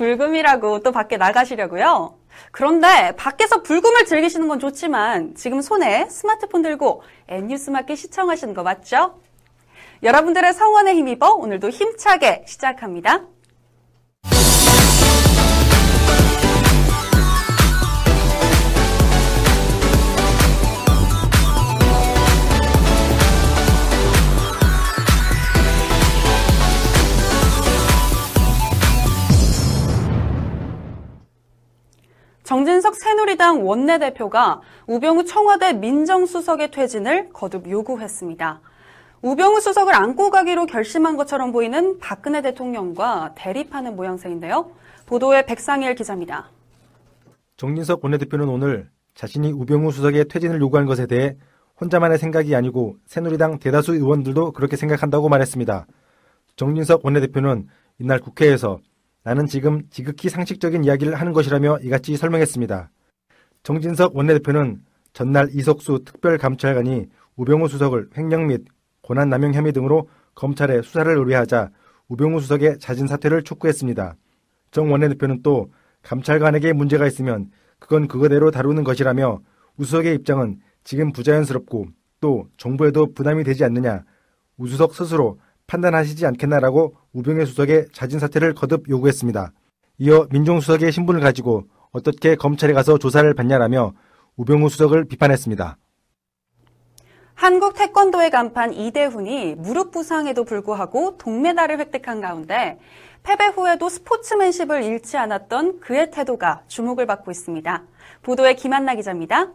불금이라고 0.00 0.80
또 0.80 0.92
밖에 0.92 1.18
나가시려고요? 1.18 2.16
그런데 2.52 3.12
밖에서 3.16 3.62
불금을 3.62 4.06
즐기시는 4.06 4.48
건 4.48 4.58
좋지만 4.58 5.34
지금 5.34 5.60
손에 5.60 6.08
스마트폰 6.08 6.62
들고 6.62 7.02
N뉴스마켓 7.28 7.98
시청하시는 7.98 8.54
거 8.54 8.62
맞죠? 8.62 9.20
여러분들의 10.02 10.54
성원에 10.54 10.94
힘입어 10.94 11.34
오늘도 11.34 11.68
힘차게 11.68 12.44
시작합니다. 12.48 13.26
정진석 32.50 32.96
새누리당 32.96 33.64
원내대표가 33.64 34.60
우병우 34.88 35.24
청와대 35.24 35.72
민정수석의 35.72 36.72
퇴진을 36.72 37.28
거듭 37.32 37.70
요구했습니다. 37.70 38.60
우병우 39.22 39.60
수석을 39.60 39.94
안고 39.94 40.30
가기로 40.30 40.66
결심한 40.66 41.16
것처럼 41.16 41.52
보이는 41.52 42.00
박근혜 42.00 42.42
대통령과 42.42 43.36
대립하는 43.36 43.94
모양새인데요. 43.94 44.72
보도에 45.06 45.46
백상일 45.46 45.94
기자입니다. 45.94 46.50
정진석 47.56 48.02
원내대표는 48.02 48.48
오늘 48.48 48.90
자신이 49.14 49.52
우병우 49.52 49.92
수석의 49.92 50.24
퇴진을 50.24 50.60
요구한 50.60 50.86
것에 50.86 51.06
대해 51.06 51.36
혼자만의 51.80 52.18
생각이 52.18 52.56
아니고 52.56 52.96
새누리당 53.06 53.60
대다수 53.60 53.94
의원들도 53.94 54.50
그렇게 54.54 54.74
생각한다고 54.74 55.28
말했습니다. 55.28 55.86
정진석 56.56 57.04
원내대표는 57.04 57.68
이날 58.00 58.18
국회에서 58.18 58.80
나는 59.22 59.46
지금 59.46 59.82
지극히 59.90 60.28
상식적인 60.28 60.84
이야기를 60.84 61.14
하는 61.14 61.32
것이라며 61.32 61.78
이같이 61.82 62.16
설명했습니다. 62.16 62.90
정진석 63.62 64.16
원내대표는 64.16 64.82
전날 65.12 65.48
이석수 65.52 66.04
특별감찰관이 66.04 67.06
우병우 67.36 67.68
수석을 67.68 68.10
횡령 68.16 68.46
및 68.46 68.64
권한남용 69.02 69.54
혐의 69.54 69.72
등으로 69.72 70.08
검찰에 70.34 70.82
수사를 70.82 71.16
의뢰하자 71.16 71.70
우병우 72.08 72.40
수석의 72.40 72.78
자진 72.78 73.06
사퇴를 73.06 73.42
촉구했습니다. 73.42 74.16
정 74.70 74.90
원내대표는 74.90 75.42
또 75.42 75.70
감찰관에게 76.02 76.72
문제가 76.72 77.06
있으면 77.06 77.50
그건 77.78 78.08
그거대로 78.08 78.50
다루는 78.50 78.84
것이라며 78.84 79.40
우수석의 79.76 80.14
입장은 80.16 80.60
지금 80.84 81.12
부자연스럽고 81.12 81.86
또 82.20 82.48
정부에도 82.56 83.12
부담이 83.12 83.44
되지 83.44 83.64
않느냐 83.64 84.04
우수석 84.56 84.94
스스로 84.94 85.38
판단하시지 85.70 86.26
않겠나라고 86.26 86.96
우병우 87.12 87.46
수석의 87.46 87.86
자진 87.92 88.18
사퇴를 88.18 88.54
거듭 88.54 88.88
요구했습니다. 88.88 89.52
이어 89.98 90.26
민정수석의 90.30 90.90
신분을 90.90 91.20
가지고 91.20 91.64
어떻게 91.92 92.34
검찰에 92.34 92.72
가서 92.72 92.98
조사를 92.98 93.32
받냐라며 93.34 93.92
우병우 94.36 94.68
수석을 94.68 95.04
비판했습니다. 95.04 95.76
한국 97.34 97.74
태권도의 97.74 98.30
간판 98.30 98.72
이대훈이 98.72 99.54
무릎 99.54 99.92
부상에도 99.92 100.44
불구하고 100.44 101.16
동메달을 101.16 101.78
획득한 101.78 102.20
가운데 102.20 102.78
패배 103.22 103.46
후에도 103.46 103.88
스포츠맨십을 103.88 104.82
잃지 104.82 105.16
않았던 105.16 105.80
그의 105.80 106.10
태도가 106.10 106.64
주목을 106.66 107.06
받고 107.06 107.30
있습니다. 107.30 107.82
보도에 108.22 108.54
김한나 108.54 108.94
기자입니다. 108.94 109.52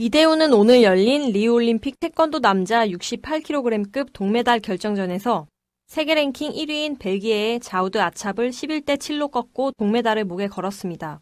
이대훈은 0.00 0.52
오늘 0.52 0.84
열린 0.84 1.32
리우올림픽 1.32 1.98
태권도 1.98 2.38
남자 2.38 2.86
68kg급 2.86 4.12
동메달 4.12 4.60
결정전에서 4.60 5.48
세계 5.88 6.14
랭킹 6.14 6.52
1위인 6.52 7.00
벨기에의 7.00 7.58
자우드 7.58 7.98
아찹을 8.00 8.50
11대 8.50 8.96
7로 8.96 9.28
꺾고 9.28 9.72
동메달을 9.76 10.24
목에 10.24 10.46
걸었습니다. 10.46 11.18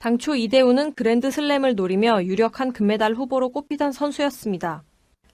당초 0.00 0.34
이대훈은 0.34 0.94
그랜드 0.94 1.30
슬램을 1.30 1.76
노리며 1.76 2.24
유력한 2.24 2.72
금메달 2.72 3.14
후보로 3.14 3.50
꼽히던 3.50 3.92
선수였습니다. 3.92 4.82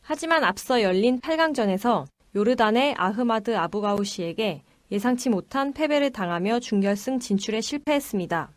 하지만 0.03 0.45
앞서 0.45 0.83
열린 0.83 1.19
8강전에서 1.19 2.05
요르단의 2.37 2.97
아흐마드 2.99 3.57
아부가우시에게 3.57 4.65
예상치 4.91 5.31
못한 5.31 5.73
패배를 5.73 6.11
당하며 6.11 6.61
준결승 6.61 7.21
진출에 7.21 7.63
실패했습니다. 7.63 8.53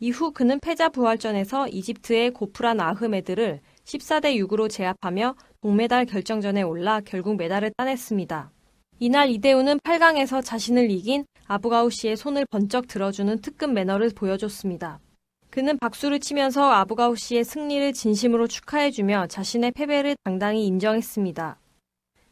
이후 0.00 0.30
그는 0.30 0.60
패자 0.60 0.90
부활전에서 0.90 1.68
이집트의 1.68 2.30
고프란 2.30 2.80
아흐메드를 2.80 3.60
14대 3.88 4.36
6으로 4.46 4.68
제압하며 4.70 5.34
동메달 5.62 6.04
결정전에 6.04 6.62
올라 6.62 7.00
결국 7.00 7.36
메달을 7.36 7.72
따냈습니다. 7.76 8.50
이날 9.00 9.30
이대우는 9.30 9.78
8강에서 9.80 10.44
자신을 10.44 10.90
이긴 10.90 11.24
아부가우시의 11.46 12.16
손을 12.16 12.44
번쩍 12.50 12.86
들어주는 12.86 13.40
특급 13.40 13.72
매너를 13.72 14.10
보여줬습니다. 14.14 15.00
그는 15.50 15.78
박수를 15.78 16.20
치면서 16.20 16.70
아부가우 16.70 17.16
씨의 17.16 17.44
승리를 17.44 17.94
진심으로 17.94 18.46
축하해주며 18.46 19.28
자신의 19.28 19.72
패배를 19.72 20.16
당당히 20.22 20.66
인정했습니다. 20.66 21.58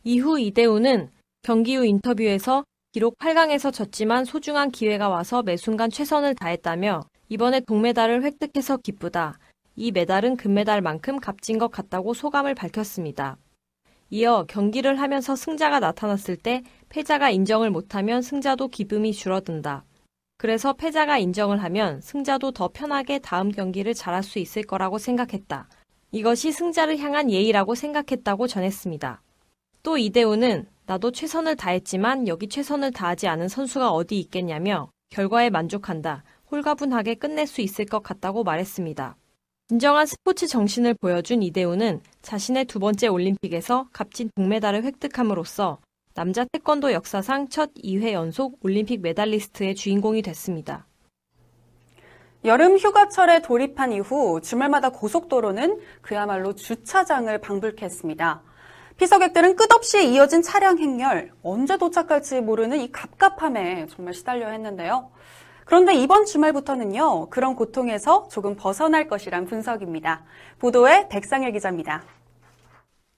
이후 0.05 0.38
이대우는 0.38 1.11
경기 1.43 1.77
후 1.77 1.87
인터뷰에서 1.87 2.65
비록 2.93 3.17
8강에서 3.19 3.73
졌지만 3.73 4.27
소중한 4.27 4.71
기회가 4.71 5.09
와서 5.09 5.43
매 5.43 5.56
순간 5.56 5.88
최선을 5.91 6.34
다했다며 6.34 7.00
이번에 7.28 7.61
동메달을 7.61 8.23
획득해서 8.23 8.77
기쁘다. 8.77 9.38
이 9.76 9.92
메달은 9.92 10.37
금메달만큼 10.38 11.20
값진 11.20 11.59
것 11.59 11.70
같다고 11.70 12.14
소감을 12.14 12.54
밝혔습니다. 12.54 13.37
이어 14.09 14.44
경기를 14.48 14.98
하면서 15.00 15.37
승자가 15.37 15.81
나타났을 15.81 16.37
때 16.37 16.62
패자가 16.88 17.31
인정을 17.31 17.70
못하면 17.70 18.22
승자도 18.22 18.69
기쁨이 18.69 19.12
줄어든다. 19.12 19.84
그래서 20.38 20.72
패자가 20.72 21.19
인정을 21.19 21.62
하면 21.62 22.00
승자도 22.00 22.53
더 22.53 22.69
편하게 22.69 23.19
다음 23.19 23.50
경기를 23.50 23.94
잘할 23.94 24.22
수 24.22 24.38
있을 24.38 24.62
거라고 24.62 24.98
생각했다. 24.98 25.69
이것이 26.12 26.53
승자를 26.53 26.98
향한 26.98 27.31
예의라고 27.31 27.75
생각했다고 27.75 28.47
전했습니다. 28.47 29.22
또 29.82 29.98
이대우는 29.98 30.66
나도 30.87 31.10
최선을 31.10 31.56
다했지만 31.56 32.28
여기 32.28 32.48
최선을 32.48 32.93
다하지 32.93 33.28
않은 33.28 33.48
선수가 33.48 33.91
어디 33.91 34.19
있겠냐며 34.20 34.88
결과에 35.10 35.50
만족한다. 35.50 36.22
홀가분하게 36.50 37.16
끝낼 37.16 37.47
수 37.47 37.60
있을 37.60 37.84
것 37.84 38.03
같다고 38.03 38.44
말했습니다. 38.44 39.16
진정한 39.69 40.06
스포츠 40.06 40.47
정신을 40.47 40.94
보여준 40.94 41.43
이대우는 41.43 42.00
자신의 42.22 42.66
두 42.66 42.78
번째 42.78 43.09
올림픽에서 43.09 43.88
값진 43.93 44.31
동메달을 44.37 44.84
획득함으로써 44.84 45.78
남자 46.15 46.44
태권도 46.44 46.93
역사상 46.93 47.49
첫 47.49 47.75
2회 47.75 48.12
연속 48.12 48.60
올림픽 48.62 49.00
메달리스트의 49.00 49.75
주인공이 49.75 50.22
됐습니다. 50.22 50.87
여름 52.44 52.78
휴가철에 52.78 53.43
돌입한 53.43 53.91
이후 53.91 54.41
주말마다 54.41 54.91
고속도로는 54.91 55.81
그야말로 56.00 56.55
주차장을 56.55 57.37
방불케 57.41 57.84
했습니다. 57.84 58.43
피서객들은 58.99 59.56
끝없이 59.56 60.09
이어진 60.12 60.43
차량 60.43 60.78
행렬, 60.78 61.32
언제 61.43 61.76
도착할지 61.76 62.41
모르는 62.41 62.78
이 62.78 62.93
갑갑함에 62.93 63.88
정말 63.88 64.15
시달려 64.15 64.49
했는데요. 64.49 65.10
그런데 65.66 65.94
이번 65.94 66.25
주말부터는요, 66.25 67.28
그런 67.28 67.56
고통에서 67.56 68.28
조금 68.28 68.54
벗어날 68.54 69.09
것이란 69.09 69.47
분석입니다. 69.47 70.22
보도에 70.60 71.09
백상일 71.09 71.50
기자입니다. 71.50 72.04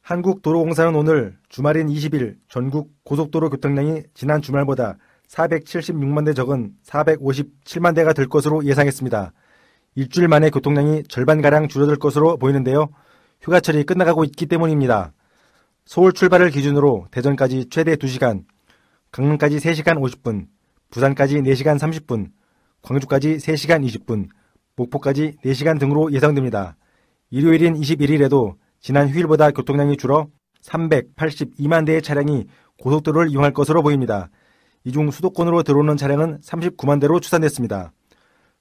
한국도로공사는 0.01 0.95
오늘 0.95 1.37
주말인 1.51 1.89
20일 1.89 2.37
전국 2.49 2.91
고속도로 3.05 3.51
교통량이 3.51 4.05
지난 4.15 4.41
주말보다 4.41 4.97
476만 5.29 6.25
대 6.25 6.33
적은 6.33 6.73
457만 6.87 7.95
대가 7.95 8.15
될 8.15 8.27
것으로 8.29 8.65
예상했습니다. 8.65 9.33
일주일 9.97 10.29
만에 10.29 10.49
교통량이 10.49 11.03
절반가량 11.03 11.69
줄어들 11.69 11.97
것으로 11.97 12.39
보이는데요. 12.39 12.89
휴가철이 13.43 13.85
끝나가고 13.85 14.25
있기 14.25 14.47
때문입니다. 14.47 15.13
서울 15.85 16.15
출발을 16.15 16.49
기준으로 16.49 17.09
대전까지 17.11 17.69
최대 17.69 17.95
2시간, 17.97 18.45
강릉까지 19.13 19.59
3시간 19.59 19.99
50분, 20.01 20.47
부산까지 20.91 21.43
4시간 21.43 21.79
30분, 21.79 22.38
광주까지 22.83 23.37
3시간 23.37 23.85
20분, 23.87 24.29
목포까지 24.77 25.37
4시간 25.45 25.79
등으로 25.79 26.13
예상됩니다. 26.13 26.77
일요일인 27.31 27.75
21일에도 27.75 28.55
지난 28.81 29.09
휴일보다 29.09 29.51
교통량이 29.51 29.97
줄어 29.97 30.29
382만 30.63 31.87
대의 31.87 32.03
차량이 32.03 32.47
고속도로를 32.79 33.31
이용할 33.31 33.53
것으로 33.53 33.83
보입니다. 33.83 34.31
이 34.85 34.93
중 34.93 35.11
수도권으로 35.11 35.65
들어오는 35.65 35.97
차량은 35.97 36.41
39만 36.41 37.01
대로 37.01 37.21
추산됐습니다. 37.21 37.93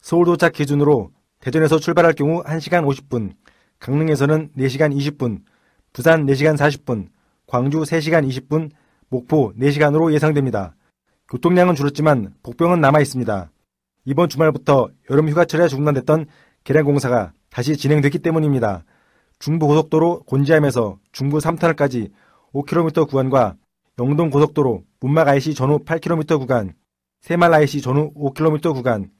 서울 0.01 0.25
도착 0.25 0.53
기준으로 0.53 1.11
대전에서 1.39 1.79
출발할 1.79 2.13
경우 2.13 2.43
1시간 2.43 2.85
50분, 2.85 3.33
강릉에서는 3.79 4.49
4시간 4.57 4.95
20분, 4.95 5.43
부산 5.93 6.25
4시간 6.25 6.57
40분, 6.57 7.07
광주 7.45 7.79
3시간 7.81 8.27
20분, 8.27 8.71
목포 9.09 9.53
4시간으로 9.53 10.13
예상됩니다. 10.13 10.75
교통량은 11.29 11.75
줄었지만 11.75 12.33
복병은 12.43 12.81
남아 12.81 12.99
있습니다. 13.01 13.51
이번 14.09 14.29
주말부터 14.29 14.87
여름 15.09 15.27
휴가철에 15.27 15.67
중단됐던 15.67 16.27
개량 16.63 16.85
공사가 16.85 17.33
다시 17.49 17.75
진행됐기 17.75 18.19
때문입니다. 18.19 18.85
중부 19.37 19.67
고속도로 19.67 20.21
곤지암에서 20.21 20.97
중부 21.11 21.39
3터널까지 21.39 22.11
5km 22.53 23.09
구간과 23.09 23.57
영동 23.99 24.29
고속도로 24.29 24.83
문막 25.01 25.27
IC 25.27 25.55
전후 25.55 25.79
8km 25.83 26.39
구간, 26.39 26.71
새말라이시 27.19 27.81
전후 27.81 28.13
5km 28.13 28.73
구간, 28.73 29.11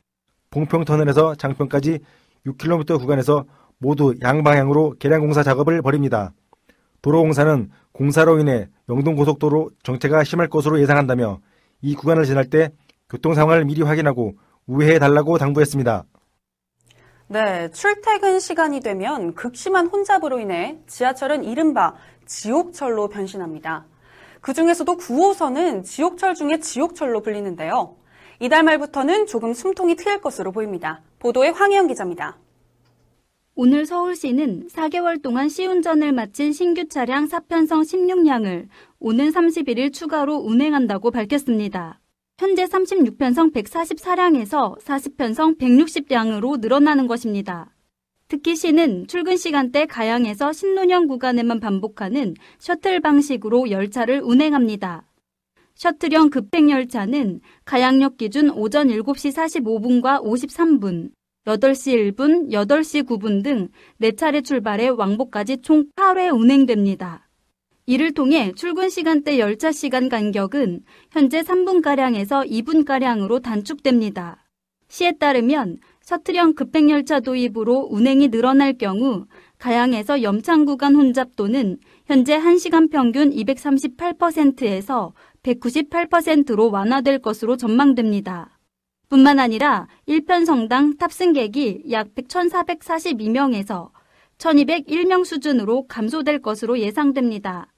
봉평 0.52 0.86
터널에서 0.86 1.36
장평까지 1.36 2.00
6km 2.46 2.98
구간에서 2.98 3.44
모두 3.80 4.16
양방향으로 4.22 4.96
개량 5.00 5.20
공사 5.20 5.44
작업을 5.44 5.82
벌입니다. 5.82 6.32
도로 7.02 7.24
공사는 7.24 7.70
공사로 7.92 8.40
인해 8.40 8.70
영동 8.88 9.18
고속도로 9.18 9.70
정체가 9.84 10.24
심할 10.24 10.48
것으로 10.48 10.80
예상한다며 10.80 11.42
이 11.82 11.94
구간을 11.94 12.24
지날 12.24 12.50
때 12.50 12.72
교통 13.10 13.34
상황을 13.34 13.66
미리 13.66 13.82
확인하고 13.82 14.36
우회해 14.68 15.00
달라고 15.00 15.38
당부했습니다. 15.38 16.06
네, 17.30 17.70
출퇴근 17.72 18.40
시간이 18.40 18.80
되면 18.82 19.34
극심한 19.34 19.88
혼잡으로 19.88 20.40
인해 20.40 20.78
지하철은 20.88 21.44
이른바 21.44 21.96
지옥철로 22.26 23.10
변신합니다. 23.10 23.86
그 24.40 24.54
중에서도 24.54 24.98
9호선은 24.98 25.84
지옥철 25.84 26.36
중에 26.36 26.60
지옥철로 26.60 27.22
불리는데요. 27.22 27.98
이달 28.40 28.64
말부터는 28.64 29.26
조금 29.26 29.54
숨통이 29.54 29.96
트일 29.96 30.22
것으로 30.22 30.52
보입니다. 30.52 31.02
보도에 31.20 31.50
황혜영 31.50 31.88
기자입니다. 31.88 32.38
오늘 33.56 33.88
서울시는 33.88 34.68
4개월 34.68 35.22
동안 35.22 35.50
시운전을 35.50 36.12
마친 36.12 36.54
신규 36.54 36.88
차량 36.88 37.28
4편성 37.28 37.82
16량을 37.82 38.68
오는 39.00 39.30
31일 39.32 39.92
추가로 39.92 40.36
운행한다고 40.36 41.10
밝혔습니다. 41.10 42.00
현재 42.40 42.66
36편성 42.66 43.52
144량에서 43.52 44.78
40편성 44.80 45.58
160량으로 45.58 46.60
늘어나는 46.60 47.08
것입니다. 47.08 47.74
특히 48.28 48.56
시는 48.56 49.08
출근 49.08 49.38
시간대 49.38 49.88
가양에서 49.88 50.54
신논현 50.54 51.08
구간에만 51.08 51.60
반복하는 51.60 52.36
셔틀 52.60 53.00
방식으로 53.00 53.72
열차를 53.72 54.22
운행합니다. 54.22 55.08
셔틀형 55.74 56.30
급행열차는 56.30 57.42
가양역 57.66 58.18
기준 58.18 58.52
오전 58.52 58.90
7시 58.90 59.34
45분과 59.34 60.24
53분, 60.24 61.10
8시 61.48 62.16
1분, 62.16 62.52
8시 62.52 63.08
9분 63.08 63.44
등 63.44 63.70
4차례 64.00 64.46
출발해 64.46 64.90
왕복까지 64.90 65.64
총 65.64 65.86
8회 65.96 66.32
운행됩니다. 66.40 67.27
이를 67.90 68.14
통해 68.14 68.52
출근 68.54 68.90
시간대 68.90 69.40
열차 69.40 69.72
시간 69.72 70.10
간격은 70.10 70.82
현재 71.10 71.42
3분가량에서 71.42 72.46
2분가량으로 72.46 73.42
단축됩니다. 73.42 74.46
시에 74.90 75.14
따르면 75.14 75.78
셔틀형 76.02 76.56
급행열차 76.56 77.22
도입으로 77.22 77.88
운행이 77.90 78.28
늘어날 78.28 78.74
경우 78.74 79.26
가양에서 79.58 80.22
염창 80.22 80.66
구간 80.66 80.98
혼잡도는 80.98 81.78
현재 82.06 82.38
1시간 82.38 82.92
평균 82.92 83.32
238%에서 83.32 85.14
198%로 85.44 86.70
완화될 86.70 87.20
것으로 87.20 87.56
전망됩니다. 87.56 88.60
뿐만 89.08 89.40
아니라 89.40 89.88
1편성당 90.10 91.00
탑승객이 91.00 91.84
약 91.92 92.14
1,442명에서 92.16 93.92
1,201명 94.40 95.24
수준으로 95.24 95.88
감소될 95.88 96.42
것으로 96.42 96.80
예상됩니다. 96.80 97.74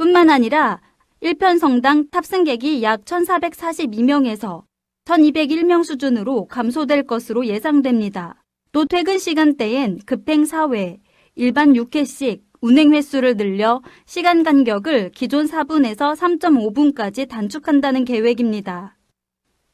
뿐만 0.00 0.30
아니라 0.30 0.80
1편 1.22 1.58
성당 1.58 2.08
탑승객이 2.08 2.82
약 2.82 3.04
1,442명에서 3.04 4.62
1,201명 5.04 5.84
수준으로 5.84 6.46
감소될 6.46 7.06
것으로 7.06 7.44
예상됩니다. 7.44 8.42
또 8.72 8.86
퇴근 8.86 9.18
시간대엔 9.18 9.98
급행 10.06 10.44
4회, 10.44 11.00
일반 11.34 11.74
6회씩 11.74 12.40
운행 12.62 12.94
횟수를 12.94 13.36
늘려 13.36 13.82
시간 14.06 14.42
간격을 14.42 15.10
기존 15.10 15.44
4분에서 15.44 16.16
3.5분까지 16.16 17.28
단축한다는 17.28 18.06
계획입니다. 18.06 18.96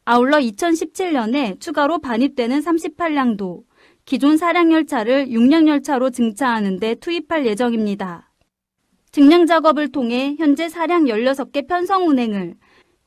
아울러 0.06 0.38
2017년에 0.38 1.60
추가로 1.60 2.00
반입되는 2.00 2.62
38량도 2.62 3.62
기존 4.04 4.34
4량 4.34 4.72
열차를 4.72 5.26
6량 5.28 5.68
열차로 5.68 6.10
증차하는 6.10 6.80
데 6.80 6.96
투입할 6.96 7.46
예정입니다. 7.46 8.32
증량 9.16 9.46
작업을 9.46 9.92
통해 9.92 10.36
현재 10.36 10.66
4량 10.66 11.08
16개 11.08 11.66
편성 11.66 12.06
운행을 12.06 12.54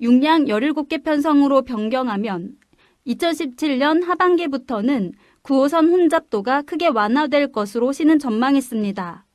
6량 0.02 0.48
17개 0.48 1.04
편성으로 1.04 1.62
변경하면 1.62 2.56
2017년 3.06 4.04
하반기부터는 4.04 5.14
9호선 5.44 5.92
혼잡도가 5.92 6.64
크게 6.64 6.88
완화될 6.88 7.52
것으로 7.52 7.92
시는 7.92 8.18
전망했습니다. 8.18 9.28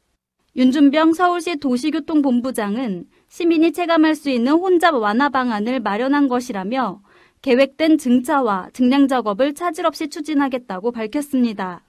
윤준병 0.56 1.12
서울시 1.12 1.58
도시교통본부장은 1.60 3.04
시민이 3.28 3.70
체감할 3.70 4.16
수 4.16 4.28
있는 4.28 4.54
혼잡 4.54 4.96
완화 4.96 5.28
방안을 5.28 5.78
마련한 5.78 6.26
것이라며 6.26 7.02
계획된 7.42 7.98
증차와 7.98 8.70
증량 8.72 9.06
작업을 9.06 9.54
차질 9.54 9.86
없이 9.86 10.08
추진하겠다고 10.08 10.90
밝혔습니다. 10.90 11.83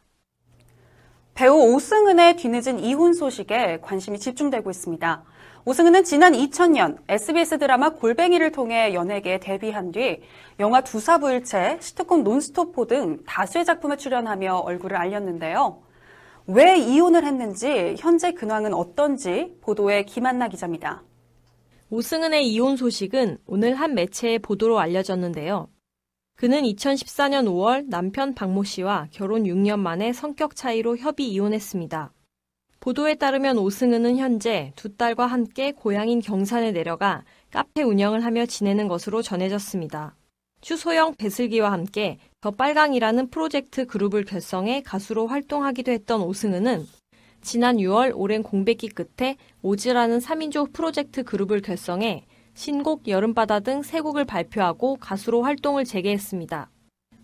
배우 1.35 1.73
오승은의 1.73 2.37
뒤늦은 2.37 2.79
이혼 2.79 3.13
소식에 3.13 3.79
관심이 3.81 4.19
집중되고 4.19 4.69
있습니다. 4.69 5.23
오승은은 5.65 6.05
지난 6.05 6.31
2000년 6.31 6.97
SBS 7.09 7.57
드라마 7.57 7.89
골뱅이를 7.89 8.53
통해 8.53 8.93
연예계에 8.93 9.41
데뷔한 9.41 9.91
뒤 9.91 10.21
영화 10.61 10.79
두사부일체, 10.79 11.79
시트콤 11.81 12.23
논스토프 12.23 12.87
등 12.87 13.19
다수의 13.27 13.65
작품에 13.65 13.97
출연하며 13.97 14.59
얼굴을 14.59 14.95
알렸는데요. 14.95 15.81
왜 16.47 16.77
이혼을 16.77 17.25
했는지 17.25 17.95
현재 17.99 18.31
근황은 18.31 18.73
어떤지 18.73 19.57
보도에 19.59 20.03
김한나 20.03 20.47
기자입니다. 20.47 21.03
오승은의 21.89 22.47
이혼 22.47 22.77
소식은 22.77 23.39
오늘 23.45 23.75
한 23.75 23.93
매체의 23.93 24.39
보도로 24.39 24.79
알려졌는데요. 24.79 25.67
그는 26.35 26.63
2014년 26.63 27.45
5월 27.45 27.85
남편 27.87 28.35
박모 28.35 28.65
씨와 28.65 29.07
결혼 29.11 29.43
6년 29.43 29.79
만에 29.79 30.11
성격 30.11 30.55
차이로 30.55 30.97
협의 30.97 31.29
이혼했습니다. 31.29 32.11
보도에 32.81 33.15
따르면 33.15 33.57
오승은은 33.57 34.17
현재 34.17 34.73
두 34.75 34.95
딸과 34.97 35.27
함께 35.27 35.71
고향인 35.71 36.19
경산에 36.19 36.73
내려가 36.73 37.23
카페 37.51 37.83
운영을 37.83 38.25
하며 38.25 38.45
지내는 38.45 38.89
것으로 38.89 39.21
전해졌습니다. 39.21 40.15
추소영 40.59 41.15
배슬기와 41.15 41.71
함께 41.71 42.17
더 42.41 42.51
빨강이라는 42.51 43.29
프로젝트 43.29 43.85
그룹을 43.85 44.25
결성해 44.25 44.81
가수로 44.81 45.27
활동하기도 45.27 45.91
했던 45.91 46.21
오승은은 46.21 46.85
지난 47.41 47.77
6월 47.77 48.11
오랜 48.13 48.43
공백기 48.43 48.89
끝에 48.89 49.37
오즈라는 49.61 50.19
3인조 50.19 50.73
프로젝트 50.73 51.23
그룹을 51.23 51.61
결성해 51.61 52.25
신곡 52.55 53.09
여름바다 53.09 53.59
등 53.59 53.81
세 53.83 53.99
곡을 53.99 54.23
발표하고 54.23 54.95
가수로 54.95 55.43
활동을 55.43 55.83
재개했습니다. 55.83 56.71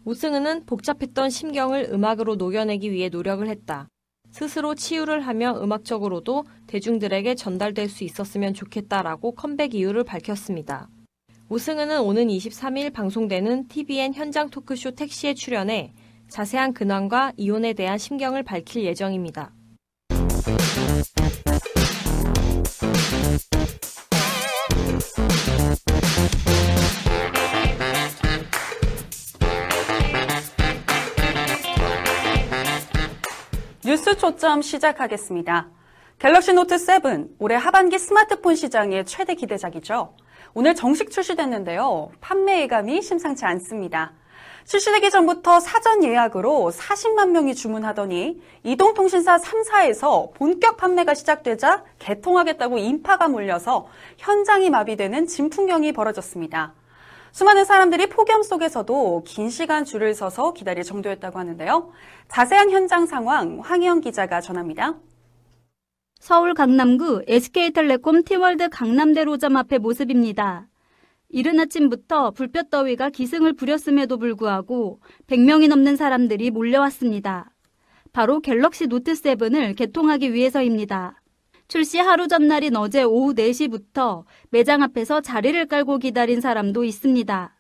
오승은은 0.04 0.66
복잡했던 0.66 1.30
심경을 1.30 1.90
음악으로 1.92 2.36
녹여내기 2.36 2.92
위해 2.92 3.08
노력을 3.08 3.48
했다. 3.48 3.88
스스로 4.30 4.76
치유를 4.76 5.22
하며 5.22 5.58
음악적으로도 5.62 6.44
대중들에게 6.68 7.36
전달될 7.36 7.88
수 7.88 8.04
있었으면 8.04 8.54
좋겠다라고 8.54 9.32
컴백 9.32 9.74
이유를 9.74 10.04
밝혔습니다. 10.04 10.90
오승은은 11.50 12.02
오는 12.02 12.28
23일 12.28 12.94
방송되는 12.94 13.68
tvN 13.70 14.14
현장 14.14 14.50
토크쇼 14.50 14.92
택시에 14.92 15.34
출연해 15.34 15.94
자세한 16.28 16.74
근황과 16.74 17.34
이혼에 17.38 17.74
대한 17.74 17.98
심경을 17.98 18.44
밝힐 18.44 18.84
예정입니다. 18.84 19.54
뉴스 33.84 34.16
초점 34.16 34.62
시작하겠습니다. 34.62 35.70
갤럭시 36.20 36.54
노트 36.54 36.78
7, 36.78 37.28
올해 37.40 37.56
하반기 37.56 37.98
스마트폰 37.98 38.56
시장의 38.56 39.06
최대 39.06 39.36
기대작이죠. 39.36 40.16
오늘 40.54 40.76
정식 40.76 41.10
출시됐는데요. 41.10 42.12
판매 42.22 42.62
예감이 42.62 43.02
심상치 43.02 43.44
않습니다. 43.46 44.14
출시되기 44.66 45.10
전부터 45.10 45.60
사전 45.60 46.04
예약으로 46.04 46.72
40만 46.74 47.30
명이 47.30 47.56
주문하더니 47.56 48.42
이동통신사 48.64 49.38
3사에서 49.38 50.34
본격 50.34 50.78
판매가 50.78 51.14
시작되자 51.14 51.84
개통하겠다고 52.00 52.78
인파가 52.78 53.28
몰려서 53.28 53.88
현장이 54.18 54.70
마비되는 54.70 55.28
진풍경이 55.28 55.92
벌어졌습니다. 55.94 56.74
수많은 57.32 57.64
사람들이 57.64 58.08
폭염 58.08 58.44
속에서도 58.44 59.24
긴 59.26 59.50
시간 59.50 59.86
줄을 59.86 60.14
서서 60.14 60.54
기다릴 60.54 60.84
정도였다고 60.84 61.40
하는데요. 61.40 61.92
자세한 62.28 62.72
현장 62.72 63.06
상황 63.06 63.60
황희영 63.62 64.02
기자가 64.02 64.42
전합니다. 64.42 64.96
서울 66.20 66.54
강남구 66.54 67.24
SK텔레콤 67.28 68.24
T월드 68.24 68.70
강남대로점 68.70 69.58
앞의 69.58 69.80
모습입니다. 69.80 70.68
이른 71.34 71.60
아침부터 71.60 72.32
불볕 72.32 72.70
더위가 72.70 73.10
기승을 73.10 73.54
부렸음에도 73.54 74.18
불구하고 74.18 75.00
100명이 75.28 75.70
넘는 75.70 75.96
사람들이 75.96 76.52
몰려왔습니다. 76.52 77.52
바로 78.12 78.42
갤럭시 78.42 78.88
노트 78.88 79.14
7을 79.14 79.76
개통하기 79.76 80.34
위해서입니다. 80.34 81.22
출시 81.70 82.00
하루 82.00 82.28
전날인 82.28 82.76
어제 82.76 83.04
오후 83.04 83.34
4시부터 83.34 84.26
매장 84.50 84.84
앞에서 84.84 85.22
자리를 85.22 85.66
깔고 85.68 86.00
기다린 86.00 86.42
사람도 86.42 86.84
있습니다. 86.84 87.56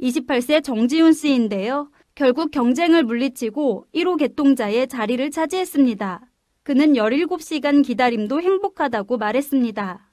28세 0.00 0.64
정지훈 0.64 1.12
씨인데요. 1.12 1.90
결국 2.16 2.50
경쟁을 2.50 3.04
물리치고 3.04 3.86
1호 3.94 4.18
개통자의 4.18 4.88
자리를 4.88 5.30
차지했습니다. 5.30 6.22
그는 6.64 6.94
17시간 6.94 7.84
기다림도 7.84 8.40
행복하다고 8.40 9.16
말했습니다. 9.18 10.08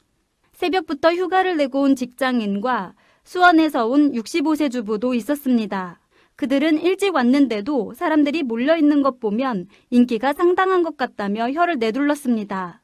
새벽부터 0.54 1.14
휴가를 1.14 1.58
내고 1.58 1.82
온 1.82 1.96
직장인과 1.96 2.94
수원에서 3.30 3.86
온 3.86 4.12
65세 4.12 4.72
주부도 4.72 5.14
있었습니다. 5.14 6.00
그들은 6.36 6.80
일찍 6.80 7.14
왔는데도 7.14 7.94
사람들이 7.94 8.42
몰려 8.42 8.76
있는 8.76 9.04
것 9.04 9.20
보면 9.20 9.68
인기가 9.92 10.34
상당한 10.34 10.82
것 10.82 10.98
같다며 10.98 11.52
혀를 11.52 11.78
내둘렀습니다. 11.78 12.82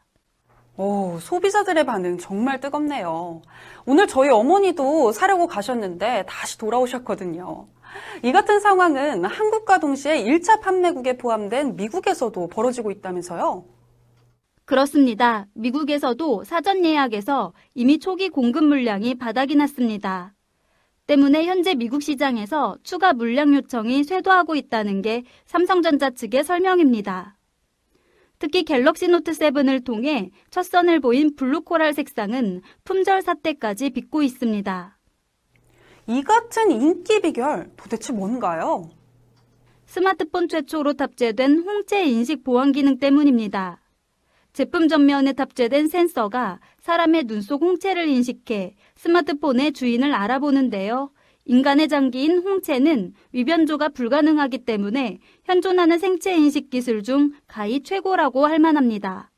오, 0.78 1.18
소비자들의 1.20 1.84
반응 1.88 2.20
정말 2.20 2.60
뜨겁네요. 2.60 3.42
오늘 3.88 4.06
저희 4.06 4.30
어머니도 4.30 5.14
사려고 5.14 5.48
가셨는데 5.48 6.26
다시 6.28 6.60
돌아오셨거든요. 6.60 7.66
이 8.22 8.32
같은 8.32 8.60
상황은 8.60 9.26
한국과 9.26 9.80
동시에 9.80 10.26
1차 10.26 10.62
판매국에 10.62 11.18
포함된 11.18 11.76
미국에서도 11.76 12.50
벌어지고 12.50 12.92
있다면서요? 12.92 13.66
그렇습니다. 14.66 15.46
미국에서도 15.54 16.44
사전 16.44 16.84
예약에서 16.84 17.54
이미 17.76 18.00
초기 18.00 18.30
공급 18.30 18.64
물량이 18.66 19.16
바닥이 19.16 19.56
났습니다. 19.56 20.34
때문에 21.06 21.46
현재 21.46 21.76
미국 21.76 22.02
시장에서 22.02 22.76
추가 22.82 23.14
물량 23.14 23.54
요청이 23.54 24.04
쇄도하고 24.04 24.56
있다는 24.56 25.04
게 25.04 25.24
삼성전자 25.46 26.10
측의 26.10 26.44
설명입니다. 26.44 27.38
특히 28.40 28.64
갤럭시 28.64 29.08
노트 29.08 29.32
7을 29.32 29.86
통해 29.86 30.32
첫 30.50 30.64
선을 30.64 31.00
보인 31.00 31.36
blue 31.36 31.62
coral 31.62 31.94
색상은 31.94 32.64
품절 32.84 33.22
사태까지 33.22 33.92
빚고 33.92 34.24
있습니다. 34.24 34.98
이 36.08 36.24
같은 36.24 36.72
인기 36.72 37.22
비결 37.22 37.72
도대체 37.78 38.14
뭔가요? 38.14 38.90
스마트폰 39.86 40.48
최초로 40.48 40.94
탑재된 40.94 41.60
홍채 41.60 42.06
인식 42.06 42.44
보안 42.44 42.72
기능 42.72 42.98
때문입니다. 42.98 43.85
제품 44.56 44.88
전면에 44.88 45.34
탑재된 45.34 45.90
센서가 45.90 46.62
사람의 46.80 47.26
눈 47.26 47.42
속 47.42 47.62
홍채를 47.62 48.08
인식해 48.08 48.76
스마트폰의 48.96 49.74
주인을 49.74 50.14
알아보는데요. 50.14 51.12
인간의 51.44 51.90
장기인 51.90 52.38
홍채는 52.38 53.16
위변조가 53.34 53.90
불가능하기 53.90 54.60
때문에 54.60 55.20
현존하는 55.44 56.00
생체 56.00 56.34
인식 56.38 56.70
기술 56.70 57.04
중 57.04 57.34
가히 57.48 57.84
최고라고 57.84 58.46
할 58.46 58.60
만합니다. 58.60 59.30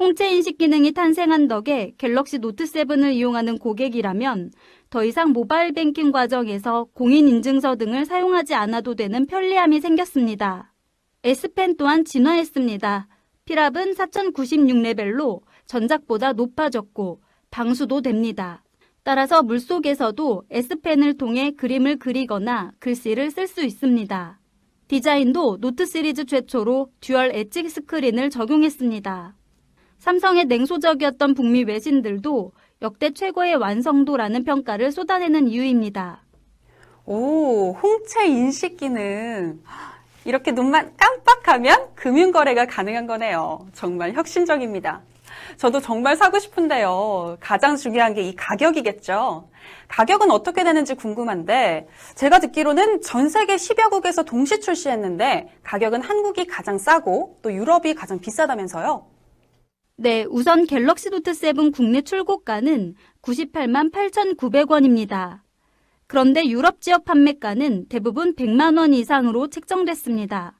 홍채 0.00 0.32
인식 0.32 0.58
기능이 0.58 0.90
탄생한 0.90 1.46
덕에 1.46 1.94
갤럭시 1.96 2.38
노트 2.38 2.64
7을 2.64 3.12
이용하는 3.14 3.56
고객이라면 3.56 4.50
더 4.90 5.04
이상 5.04 5.30
모바일 5.30 5.72
뱅킹 5.72 6.10
과정에서 6.10 6.88
공인 6.92 7.28
인증서 7.28 7.76
등을 7.76 8.04
사용하지 8.04 8.54
않아도 8.54 8.96
되는 8.96 9.26
편리함이 9.26 9.78
생겼습니다. 9.78 10.74
S펜 11.22 11.76
또한 11.76 12.04
진화했습니다. 12.04 13.06
필압은 13.50 13.94
4096레벨로 13.94 15.40
전작보다 15.66 16.34
높아졌고 16.34 17.20
방수도 17.50 18.00
됩니다. 18.00 18.62
따라서 19.02 19.42
물속에서도 19.42 20.44
S펜을 20.48 21.16
통해 21.16 21.50
그림을 21.56 21.98
그리거나 21.98 22.70
글씨를 22.78 23.32
쓸 23.32 23.48
수 23.48 23.62
있습니다. 23.62 24.38
디자인도 24.86 25.56
노트 25.56 25.84
시리즈 25.84 26.26
최초로 26.26 26.92
dual 27.00 27.32
edge 27.34 27.68
스크린을 27.68 28.30
적용했습니다. 28.30 29.34
삼성의 29.98 30.44
냉소적이었던 30.44 31.34
북미 31.34 31.64
외신들도 31.64 32.52
역대 32.82 33.10
최고의 33.10 33.56
완성도라는 33.56 34.44
평가를 34.44 34.92
쏟아내는 34.92 35.48
이유입니다. 35.48 36.22
오, 37.04 37.72
홍채 37.72 38.28
인식 38.28 38.76
기능. 38.76 39.60
이렇게 40.24 40.52
눈만 40.52 40.92
깜빡하면 40.96 41.94
금융거래가 41.94 42.66
가능한 42.66 43.06
거네요. 43.06 43.66
정말 43.72 44.12
혁신적입니다. 44.12 45.02
저도 45.56 45.80
정말 45.80 46.16
사고 46.16 46.38
싶은데요. 46.38 47.36
가장 47.40 47.76
중요한 47.76 48.14
게 48.14 48.22
이 48.22 48.34
가격이겠죠. 48.36 49.48
가격은 49.88 50.30
어떻게 50.30 50.62
되는지 50.64 50.94
궁금한데, 50.94 51.88
제가 52.14 52.38
듣기로는 52.40 53.00
전 53.02 53.28
세계 53.28 53.56
10여 53.56 53.90
국에서 53.90 54.22
동시 54.22 54.60
출시했는데, 54.60 55.48
가격은 55.62 56.02
한국이 56.02 56.46
가장 56.46 56.78
싸고, 56.78 57.38
또 57.42 57.52
유럽이 57.52 57.94
가장 57.94 58.20
비싸다면서요? 58.20 59.06
네, 59.96 60.24
우선 60.28 60.66
갤럭시 60.66 61.10
노트 61.10 61.34
7 61.34 61.72
국내 61.72 62.02
출고가는 62.02 62.94
98만 63.22 63.92
8,900원입니다. 63.92 65.40
그런데 66.10 66.44
유럽 66.48 66.80
지역 66.80 67.04
판매가는 67.04 67.86
대부분 67.88 68.34
100만 68.34 68.76
원 68.76 68.92
이상으로 68.92 69.46
책정됐습니다. 69.46 70.58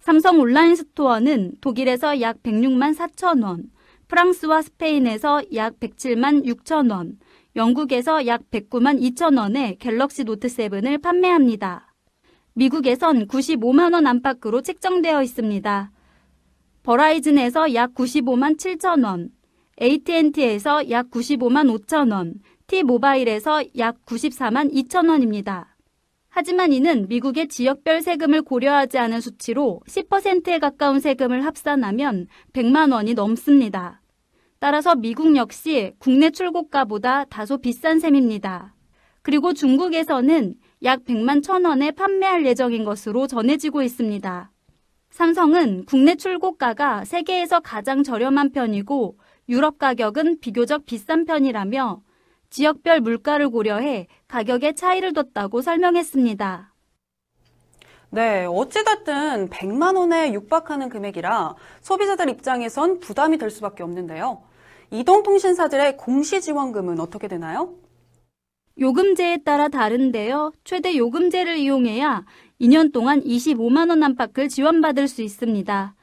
삼성 0.00 0.40
온라인 0.40 0.74
스토어는 0.76 1.56
독일에서 1.60 2.22
약 2.22 2.42
106만 2.42 2.96
4천 2.96 3.44
원, 3.44 3.64
프랑스와 4.08 4.62
스페인에서 4.62 5.42
약 5.52 5.78
107만 5.78 6.46
6천 6.46 6.90
원, 6.90 7.18
영국에서 7.54 8.26
약 8.26 8.50
109만 8.50 8.98
2천 9.14 9.38
원에 9.38 9.76
갤럭시 9.78 10.24
노트 10.24 10.48
7을 10.48 11.02
판매합니다. 11.02 11.94
미국에선 12.54 13.26
95만 13.26 13.92
원 13.92 14.06
안팎으로 14.06 14.62
책정되어 14.62 15.22
있습니다. 15.22 15.92
버라이즌에서 16.82 17.74
약 17.74 17.92
95만 17.92 18.56
7천 18.56 19.04
원, 19.04 19.28
AT&T에서 19.82 20.88
약 20.88 21.10
95만 21.10 21.78
5천 21.78 22.10
원, 22.10 22.40
T모바일에서 22.68 23.64
약 23.78 24.04
94만 24.04 24.70
2천 24.74 25.08
원입니다. 25.08 25.74
하지만 26.28 26.70
이는 26.70 27.08
미국의 27.08 27.48
지역별 27.48 28.02
세금을 28.02 28.42
고려하지 28.42 28.98
않은 28.98 29.22
수치로 29.22 29.80
10%에 29.86 30.58
가까운 30.58 31.00
세금을 31.00 31.46
합산하면 31.46 32.26
100만 32.52 32.92
원이 32.92 33.14
넘습니다. 33.14 34.02
따라서 34.58 34.94
미국 34.94 35.34
역시 35.34 35.94
국내 35.98 36.28
출고가보다 36.28 37.24
다소 37.24 37.56
비싼 37.56 38.00
셈입니다. 38.00 38.74
그리고 39.22 39.54
중국에서는 39.54 40.54
약 40.82 41.06
100만 41.06 41.42
천 41.42 41.64
원에 41.64 41.90
판매할 41.90 42.44
예정인 42.44 42.84
것으로 42.84 43.26
전해지고 43.26 43.80
있습니다. 43.80 44.52
삼성은 45.08 45.86
국내 45.86 46.16
출고가가 46.16 47.06
세계에서 47.06 47.60
가장 47.60 48.02
저렴한 48.02 48.52
편이고 48.52 49.16
유럽 49.48 49.78
가격은 49.78 50.40
비교적 50.40 50.84
비싼 50.84 51.24
편이라며 51.24 52.02
지역별 52.50 53.00
물가를 53.00 53.50
고려해 53.50 54.06
가격에 54.26 54.74
차이를 54.74 55.12
뒀다고 55.12 55.62
설명했습니다. 55.62 56.74
네, 58.10 58.46
어찌됐든 58.46 59.50
100만 59.50 59.96
원에 59.96 60.32
육박하는 60.32 60.88
금액이라 60.88 61.54
소비자들 61.82 62.30
입장에선 62.30 63.00
부담이 63.00 63.36
될 63.36 63.50
수밖에 63.50 63.82
없는데요. 63.82 64.42
이동통신사들의 64.90 65.98
공시지원금은 65.98 67.00
어떻게 67.00 67.28
되나요? 67.28 67.74
요금제에 68.80 69.38
따라 69.44 69.68
다른데요. 69.68 70.52
최대 70.64 70.96
요금제를 70.96 71.58
이용해야 71.58 72.24
2년 72.60 72.92
동안 72.92 73.20
25만 73.22 73.90
원 73.90 74.02
안팎을 74.02 74.48
지원받을 74.48 75.08
수 75.08 75.20
있습니다. 75.20 75.94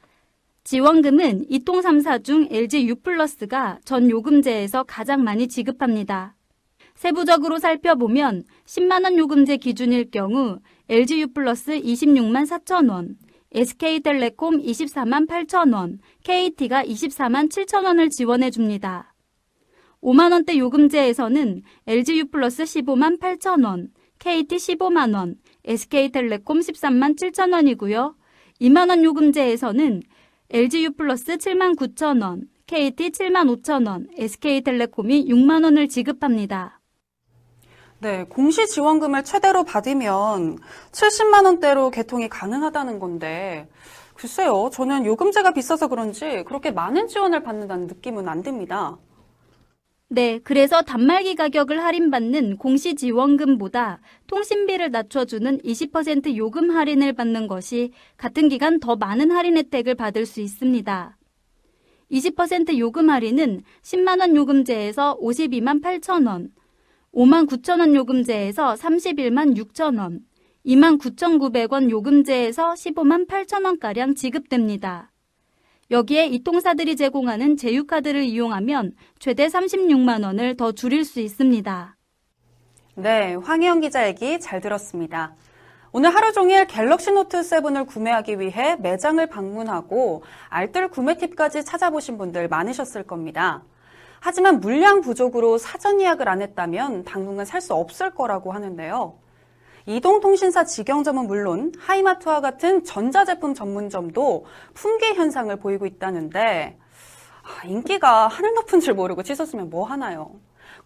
지원금은 0.65 1.45
이통 1.47 1.79
3사 1.81 2.23
중 2.23 2.47
LG 2.49 2.87
U+가 2.87 3.77
전 3.85 4.09
요금제에서 4.09 4.81
가장 4.85 5.23
많이 5.23 5.47
지급합니다. 5.47 6.35
세부적으로 6.95 7.59
살펴보면 7.59 8.45
10만원 8.65 9.15
요금제 9.15 9.57
기준일 9.57 10.09
경우 10.09 10.57
LG 10.89 11.21
U+ 11.21 11.27
26만 11.27 12.47
4천원, 12.49 13.15
SK텔레콤 13.51 14.63
24만 14.63 15.27
8천원, 15.27 15.99
KT가 16.23 16.83
24만 16.83 17.51
7천원을 17.51 18.09
지원해 18.09 18.49
줍니다. 18.49 19.13
5만원대 20.01 20.57
요금제에서는 20.57 21.61
LG 21.85 22.17
U+ 22.21 22.23
15만 22.31 23.19
8천원, 23.19 23.89
KT 24.17 24.55
15만원, 24.55 25.35
SK텔레콤 25.63 26.59
13만 26.61 27.15
7천원이고요. 27.15 28.15
2만원 28.61 29.03
요금제에서는 29.03 30.01
LG 30.51 30.83
U+ 30.83 30.89
7만 30.91 31.75
9천 31.75 32.21
원, 32.21 32.47
KT 32.67 33.09
7만 33.09 33.63
5천 33.63 33.87
원, 33.87 34.07
SK텔레콤이 34.15 35.27
6만 35.27 35.63
원을 35.63 35.87
지급합니다. 35.87 36.79
네, 37.99 38.25
공시 38.25 38.67
지원금을 38.67 39.23
최대로 39.23 39.63
받으면 39.63 40.59
70만 40.91 41.45
원대로 41.45 41.89
개통이 41.89 42.29
가능하다는 42.29 42.99
건데 42.99 43.67
글쎄요, 44.13 44.69
저는 44.71 45.05
요금제가 45.05 45.51
비싸서 45.51 45.87
그런지 45.87 46.43
그렇게 46.45 46.69
많은 46.69 47.07
지원을 47.07 47.41
받는다는 47.41 47.87
느낌은 47.87 48.29
안 48.29 48.43
듭니다. 48.43 48.97
네, 50.07 50.39
그래서 50.43 50.83
단말기 50.83 51.33
가격을 51.33 51.83
할인받는 51.83 52.57
공시 52.57 52.93
지원금보다 52.93 54.01
통신비를 54.27 54.91
낮춰주는 54.91 55.59
20% 55.59 56.35
요금 56.35 56.69
할인을 56.69 57.13
받는 57.13 57.47
것이 57.47 57.91
같은 58.15 58.47
기간 58.47 58.79
더 58.79 58.95
많은 58.95 59.31
할인 59.31 59.57
혜택을 59.57 59.95
받을 59.95 60.27
수 60.27 60.41
있습니다. 60.41 61.17
20% 62.11 62.77
요금 62.77 63.09
할인은 63.09 63.63
10만원 63.81 64.35
요금제에서 64.35 65.17
52만 65.19 65.81
8천원, 65.81 66.51
5만 67.11 67.49
9천 67.49 67.79
원 67.79 67.95
요금제에서 67.95 68.75
31만 68.75 69.57
6천 69.57 69.97
원, 69.97 70.19
2만 70.67 70.99
9,900원 70.99 71.89
요금제에서 71.89 72.73
15만 72.73 73.27
8천 73.27 73.65
원가량 73.65 74.13
지급됩니다. 74.13 75.14
여기에 75.91 76.27
이통사들이 76.27 76.95
제공하는 76.95 77.57
제휴카드를 77.57 78.23
이용하면 78.23 78.93
최대 79.19 79.45
36만 79.47 80.23
원을 80.23 80.57
더 80.57 80.71
줄일 80.71 81.05
수 81.05 81.19
있습니다. 81.19 81.95
네, 82.95 83.35
황혜영 83.35 83.81
기자 83.81 84.07
얘기 84.07 84.39
잘 84.39 84.61
들었습니다. 84.61 85.35
오늘 85.91 86.13
하루 86.13 86.33
종일 86.33 86.65
갤럭시 86.65 87.11
노트 87.11 87.39
7을 87.39 87.87
구매하기 87.87 88.39
위해 88.39 88.75
매장을 88.77 89.25
방문하고 89.27 90.23
알뜰 90.49 90.89
구매 90.89 91.15
팁까지 91.17 91.63
찾아보신 91.63 92.17
분들 92.17 92.47
많으셨을 92.47 93.03
겁니다. 93.03 93.63
하지만 94.19 94.59
물량 94.59 95.01
부족으로 95.01 95.57
사전 95.59 96.01
예약을 96.01 96.27
안 96.27 96.41
했다면 96.41 97.03
당분간 97.03 97.45
살 97.45 97.61
수 97.61 97.75
없을 97.75 98.09
거라고 98.11 98.51
하는데요. 98.53 99.19
이동통신사 99.87 100.63
직영점은 100.63 101.27
물론 101.27 101.71
하이마트와 101.77 102.41
같은 102.41 102.83
전자제품 102.83 103.53
전문점도 103.53 104.45
품귀 104.73 105.13
현상을 105.13 105.55
보이고 105.57 105.85
있다는데 105.85 106.77
아, 107.43 107.67
인기가 107.67 108.27
하늘 108.27 108.55
높은 108.55 108.79
줄 108.79 108.95
모르고 108.95 109.21
치솟으면 109.21 109.69
뭐 109.69 109.85
하나요? 109.85 110.31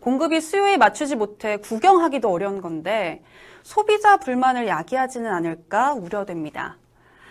공급이 0.01 0.41
수요에 0.41 0.77
맞추지 0.77 1.15
못해 1.15 1.57
구경하기도 1.57 2.29
어려운 2.29 2.61
건데 2.61 3.23
소비자 3.63 4.17
불만을 4.17 4.67
야기하지는 4.67 5.31
않을까 5.31 5.93
우려됩니다. 5.93 6.77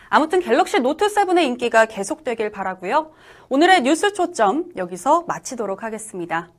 아무튼 0.08 0.40
갤럭시 0.40 0.80
노트 0.80 1.06
7의 1.06 1.42
인기가 1.44 1.84
계속되길 1.84 2.50
바라고요. 2.50 3.12
오늘의 3.50 3.82
뉴스 3.82 4.14
초점 4.14 4.70
여기서 4.76 5.24
마치도록 5.26 5.82
하겠습니다. 5.82 6.50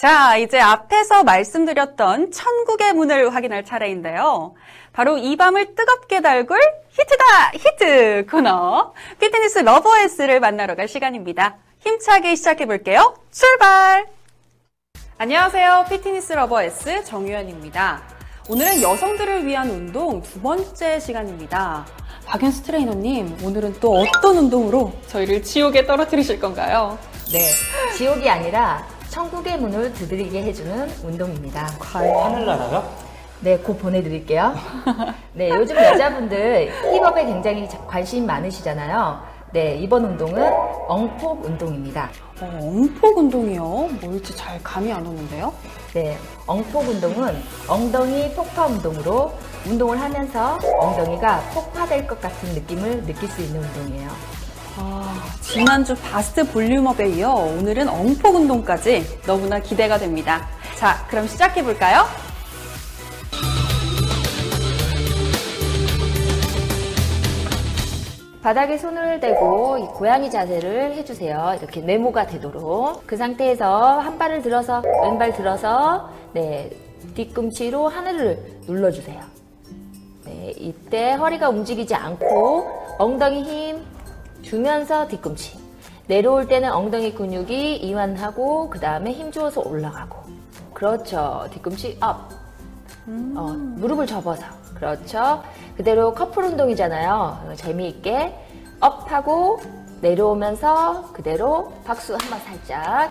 자, 0.00 0.38
이제 0.38 0.58
앞에서 0.58 1.24
말씀드렸던 1.24 2.32
천국의 2.32 2.94
문을 2.94 3.34
확인할 3.34 3.66
차례인데요. 3.66 4.54
바로 4.94 5.18
이 5.18 5.36
밤을 5.36 5.74
뜨겁게 5.74 6.22
달굴 6.22 6.58
히트다! 6.88 7.50
히트! 7.52 8.26
코너. 8.30 8.94
피트니스 9.20 9.58
러버에스를 9.58 10.40
만나러 10.40 10.74
갈 10.74 10.88
시간입니다. 10.88 11.58
힘차게 11.80 12.34
시작해 12.36 12.64
볼게요. 12.64 13.14
출발! 13.30 14.06
안녕하세요. 15.18 15.84
피트니스 15.90 16.32
러버에스 16.32 17.04
정유현입니다. 17.04 18.00
오늘은 18.48 18.80
여성들을 18.80 19.44
위한 19.44 19.68
운동 19.68 20.22
두 20.22 20.40
번째 20.40 20.98
시간입니다. 20.98 21.84
박연수 22.24 22.62
트레이너님, 22.62 23.36
오늘은 23.44 23.80
또 23.80 23.98
어떤 23.98 24.38
운동으로 24.38 24.94
저희를 25.08 25.42
지옥에 25.42 25.84
떨어뜨리실 25.84 26.40
건가요? 26.40 26.98
네, 27.30 27.50
지옥이 27.98 28.30
아니라 28.30 28.82
천국의 29.10 29.58
문을 29.58 29.92
두드리게 29.92 30.42
해주는 30.44 30.88
운동입니다. 31.04 31.66
하늘 32.24 32.46
나라요? 32.46 32.88
네, 33.40 33.58
곧 33.58 33.76
보내드릴게요. 33.78 34.54
네, 35.32 35.50
요즘 35.50 35.74
여자분들 35.76 36.70
힙업에 36.94 37.24
굉장히 37.24 37.68
자- 37.68 37.78
관심 37.86 38.26
많으시잖아요. 38.26 39.20
네, 39.52 39.76
이번 39.78 40.04
운동은 40.04 40.52
엉폭 40.86 41.44
운동입니다. 41.44 42.08
어, 42.40 42.58
엉폭 42.62 43.18
운동이요? 43.18 43.64
뭘지 44.00 44.36
잘 44.36 44.62
감이 44.62 44.92
안 44.92 45.04
오는데요? 45.04 45.52
네, 45.92 46.16
엉폭 46.46 46.88
운동은 46.88 47.34
엉덩이 47.66 48.32
폭파 48.34 48.66
운동으로 48.66 49.32
운동을 49.66 50.00
하면서 50.00 50.56
엉덩이가 50.80 51.40
폭파될 51.52 52.06
것 52.06 52.20
같은 52.20 52.54
느낌을 52.54 53.04
느낄 53.06 53.28
수 53.28 53.42
있는 53.42 53.60
운동이에요. 53.64 54.08
아, 54.76 55.22
지난주 55.40 55.94
바스트 55.94 56.50
볼륨업에 56.52 57.08
이어 57.10 57.32
오늘은 57.32 57.88
엉폭 57.88 58.36
운동까지 58.36 59.22
너무나 59.26 59.58
기대가 59.58 59.98
됩니다. 59.98 60.46
자, 60.76 61.04
그럼 61.08 61.26
시작해 61.26 61.62
볼까요? 61.62 62.04
바닥에 68.42 68.78
손을 68.78 69.20
대고 69.20 69.76
이 69.78 69.82
고양이 69.86 70.30
자세를 70.30 70.94
해주세요. 70.94 71.56
이렇게 71.58 71.82
네모가 71.82 72.26
되도록. 72.26 73.06
그 73.06 73.16
상태에서 73.16 73.98
한 73.98 74.16
발을 74.18 74.40
들어서, 74.40 74.82
왼발 75.02 75.34
들어서, 75.34 76.08
네, 76.32 76.70
뒤꿈치로 77.14 77.88
하늘을 77.88 78.60
눌러주세요. 78.66 79.20
네, 80.24 80.54
이때 80.56 81.12
허리가 81.12 81.50
움직이지 81.50 81.94
않고 81.94 82.66
엉덩이 82.98 83.42
힘 83.42 83.84
주면서 84.42 85.06
뒤꿈치. 85.08 85.58
내려올 86.06 86.46
때는 86.48 86.72
엉덩이 86.72 87.14
근육이 87.14 87.76
이완하고, 87.76 88.68
그 88.70 88.80
다음에 88.80 89.12
힘 89.12 89.30
주어서 89.30 89.60
올라가고. 89.60 90.18
그렇죠. 90.74 91.46
뒤꿈치 91.52 91.98
up. 92.00 92.28
어, 93.06 93.54
무릎을 93.76 94.06
접어서. 94.06 94.44
그렇죠. 94.74 95.42
그대로 95.76 96.14
커플 96.14 96.44
운동이잖아요. 96.44 97.12
어, 97.48 97.52
재미있게 97.54 98.34
up하고 98.80 99.60
내려오면서 100.00 101.12
그대로 101.12 101.72
박수 101.84 102.14
한 102.14 102.30
번 102.30 102.38
살짝. 102.40 103.10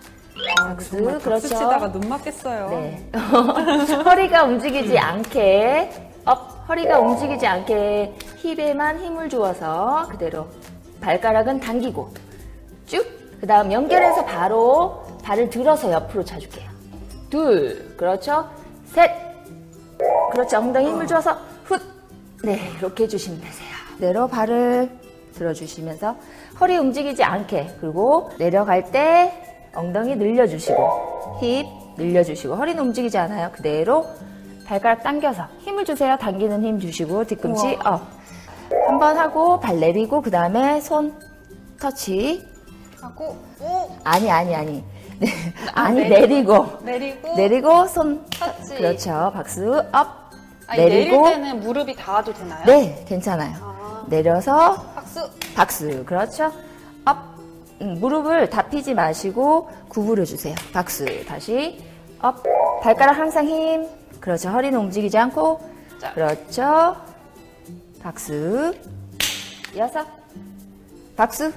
박수. 0.58 0.90
정말 0.96 1.12
박수 1.14 1.24
그렇죠. 1.24 1.48
치다가 1.48 1.92
눈 1.92 2.08
맞겠어요. 2.08 2.68
네. 2.70 3.10
허리가 4.04 4.44
움직이지 4.44 4.98
않게 4.98 6.10
up 6.24 6.68
허리가 6.68 6.98
움직이지 7.00 7.46
않게 7.46 8.16
힙에만 8.38 8.98
힘을 9.00 9.28
주어서 9.28 10.06
그대로 10.10 10.46
발가락은 11.00 11.60
당기고 11.60 12.08
쭉 12.86 13.20
그 13.40 13.46
다음 13.46 13.72
연결해서 13.72 14.24
바로 14.26 15.02
발을 15.22 15.48
들어서 15.48 15.90
옆으로 15.90 16.24
차줄게요. 16.24 16.68
둘 17.30 17.96
그렇죠. 17.96 18.48
셋 18.84 19.10
그렇죠. 20.30 20.58
엉덩이 20.58 20.88
힘을 20.88 21.06
주어서 21.06 21.38
훗 21.64 21.78
네, 22.44 22.70
이렇게 22.78 23.04
해주시면 23.04 23.40
되세요. 23.40 23.68
뒤로 23.98 24.28
발을 24.28 24.90
들어주시면서 25.34 26.16
허리 26.60 26.76
움직이지 26.76 27.24
않게 27.24 27.76
그리고 27.80 28.30
내려갈 28.38 28.90
때 28.90 29.32
엉덩이 29.74 30.16
늘려주시고 30.16 31.38
힙 31.40 31.66
늘려주시고 31.96 32.54
허리는 32.56 32.82
움직이지 32.82 33.16
않아요. 33.16 33.50
그대로 33.52 34.06
발가락 34.66 35.02
당겨서 35.02 35.44
힘을 35.60 35.84
주세요. 35.86 36.16
당기는 36.18 36.62
힘 36.62 36.78
주시고 36.78 37.24
뒤꿈치 37.24 37.78
up. 37.84 38.02
한 38.86 38.98
번 38.98 39.16
하고 39.18 39.58
발 39.60 39.78
내리고 39.80 40.20
그 40.22 40.30
다음에 40.30 40.80
손 40.80 41.14
터치. 41.80 42.46
하고, 43.00 43.36
오! 43.60 43.90
아니 44.04 44.30
아니 44.30 44.54
아니. 44.54 44.84
네. 45.18 45.28
아니 45.74 46.08
내리고. 46.08 46.66
내리고 46.82 46.84
내리고. 46.84 47.36
내리고 47.36 47.86
손 47.86 48.24
터치. 48.30 48.74
그렇죠. 48.76 49.30
박수 49.34 49.82
up. 49.92 50.08
아니, 50.66 50.84
내리고 50.84 51.22
내릴 51.22 51.42
때는 51.42 51.60
무릎이 51.60 51.96
닿아도 51.96 52.32
되나요? 52.32 52.62
네 52.66 53.04
괜찮아요. 53.08 53.54
아, 53.60 54.04
내려서 54.08 54.74
박수. 54.94 55.28
박수. 55.54 56.04
그렇죠. 56.04 56.52
up. 57.06 57.16
음, 57.80 57.96
무릎을 57.98 58.50
다 58.50 58.62
피지 58.68 58.94
마시고 58.94 59.68
구부려 59.88 60.24
주세요. 60.24 60.54
박수. 60.72 61.06
다시 61.26 61.82
up. 62.20 62.42
발가락 62.82 63.16
항상 63.18 63.46
힘. 63.46 63.86
그렇죠. 64.20 64.50
허리는 64.50 64.78
움직이지 64.78 65.16
않고. 65.18 65.60
자. 65.98 66.12
그렇죠. 66.12 66.96
박수. 68.02 68.74
여섯. 69.76 70.06
박수. 71.16 71.52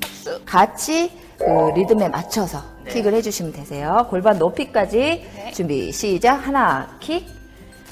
박수. 0.00 0.44
같이 0.44 1.12
그 1.38 1.44
리듬에 1.74 2.08
맞춰서 2.08 2.60
킥을 2.88 3.14
해주시면 3.14 3.52
되세요. 3.52 4.06
골반 4.10 4.38
높이까지 4.38 5.52
준비 5.54 5.92
시작. 5.92 6.34
하나 6.46 6.96
킥. 7.00 7.26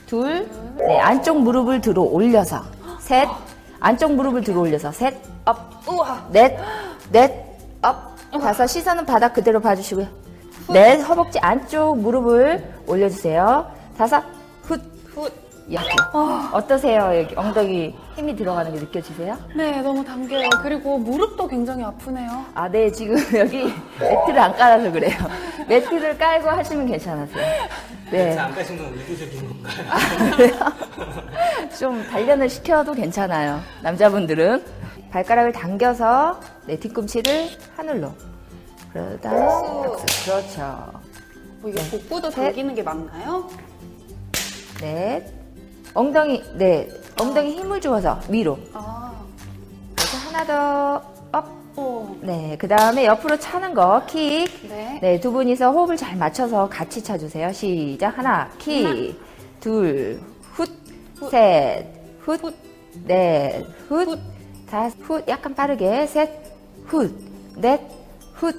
둘. 0.07 0.49
네 0.79 0.99
안쪽 1.01 1.41
무릎을 1.41 1.81
들어 1.81 2.03
올려서 2.03 2.63
셋. 3.01 3.29
안쪽 3.81 4.15
무릎을 4.15 4.43
들어 4.43 4.61
올려서 4.61 4.93
셋. 4.93 5.15
Up. 5.45 5.87
우와. 5.87 6.27
넷, 6.31 6.57
넷, 7.13 7.33
up. 7.83 8.15
다섯, 8.41 8.67
시선은 8.67 9.07
바닥 9.07 9.35
그대로 9.35 9.61
봐주시고요. 9.61 10.07
넷, 10.73 11.01
허벅지 11.03 11.39
안쪽 11.39 11.99
무릎을 11.99 12.65
올려주세요. 12.87 13.71
다섯, 13.99 14.25
훗, 14.63 14.81
훗. 15.67 15.73
이렇게. 15.73 15.89
어떠세요? 16.53 17.11
여기 17.17 17.35
엉덩이 17.37 17.95
힘이 18.17 18.37
들어가는 18.37 18.73
게 18.75 18.81
느껴지세요? 18.81 19.37
네, 19.57 19.81
너무 19.83 20.05
당겨요. 20.05 20.49
그리고 20.63 20.99
무릎도 20.99 21.49
굉장히 21.49 21.83
아프네요. 21.85 22.45
아, 22.55 22.69
네, 22.69 22.91
지금 22.93 23.17
여기 23.39 23.73
매트를 23.99 24.39
안 24.39 24.55
깔아서 24.57 24.91
그래요. 24.93 25.17
매트를 25.69 26.19
깔고 26.19 26.49
하시면 26.49 26.87
괜찮으세요. 26.87 27.47
네. 28.11 28.39
안 28.39 28.55
가신 28.55 28.77
건 28.79 28.93
의도적인 28.95 29.49
건가요? 29.49 29.87
아, 29.91 30.37
그래요? 30.37 31.69
좀 31.79 32.07
단련을 32.09 32.49
시켜도 32.49 32.93
괜찮아요. 32.93 33.61
남자분들은 33.83 34.63
발가락을 35.11 35.53
당겨서 35.53 36.41
네, 36.67 36.79
뒤꿈치를 36.79 37.49
하늘로. 37.77 38.13
그러다 38.93 39.31
박수. 39.31 40.25
그렇죠. 40.31 40.93
뭐 41.61 41.71
이게 41.71 41.83
복부도 41.91 42.31
셋. 42.31 42.45
당기는 42.45 42.75
게 42.75 42.83
맞나요? 42.83 43.49
넷. 44.81 45.44
엉덩이, 45.95 46.43
네. 46.55 46.89
엉덩이 47.21 47.53
힘을 47.53 47.81
주어서 47.81 48.21
위로. 48.29 48.59
아, 48.73 49.13
그래서 49.95 50.17
하나 50.29 50.45
더, 50.45 51.39
up. 51.39 51.47
오, 51.77 52.17
네. 52.21 52.57
그 52.59 52.69
다음에 52.69 53.07
옆으로 53.07 53.37
차는 53.39 53.75
거, 53.75 54.03
킥. 54.07 54.49
네. 54.69 54.99
네. 55.01 55.21
두 55.21 55.33
분이서 55.33 55.71
호흡을 55.71 55.97
잘 55.97 56.17
맞춰서 56.17 56.69
같이 56.69 57.03
차주세요. 57.03 57.53
시작. 57.53 58.19
하나, 58.19 58.51
킥. 58.59 59.19
둘, 59.61 60.21
훗. 60.53 60.67
셋, 61.31 61.87
훗. 62.21 62.39
넷, 63.07 63.65
훗. 63.89 64.21
다섯, 64.69 64.97
훗. 65.03 65.23
약간 65.29 65.55
빠르게. 65.55 66.07
셋, 66.07 66.31
훗. 66.87 67.17
넷, 67.57 67.81
훗. 68.35 68.53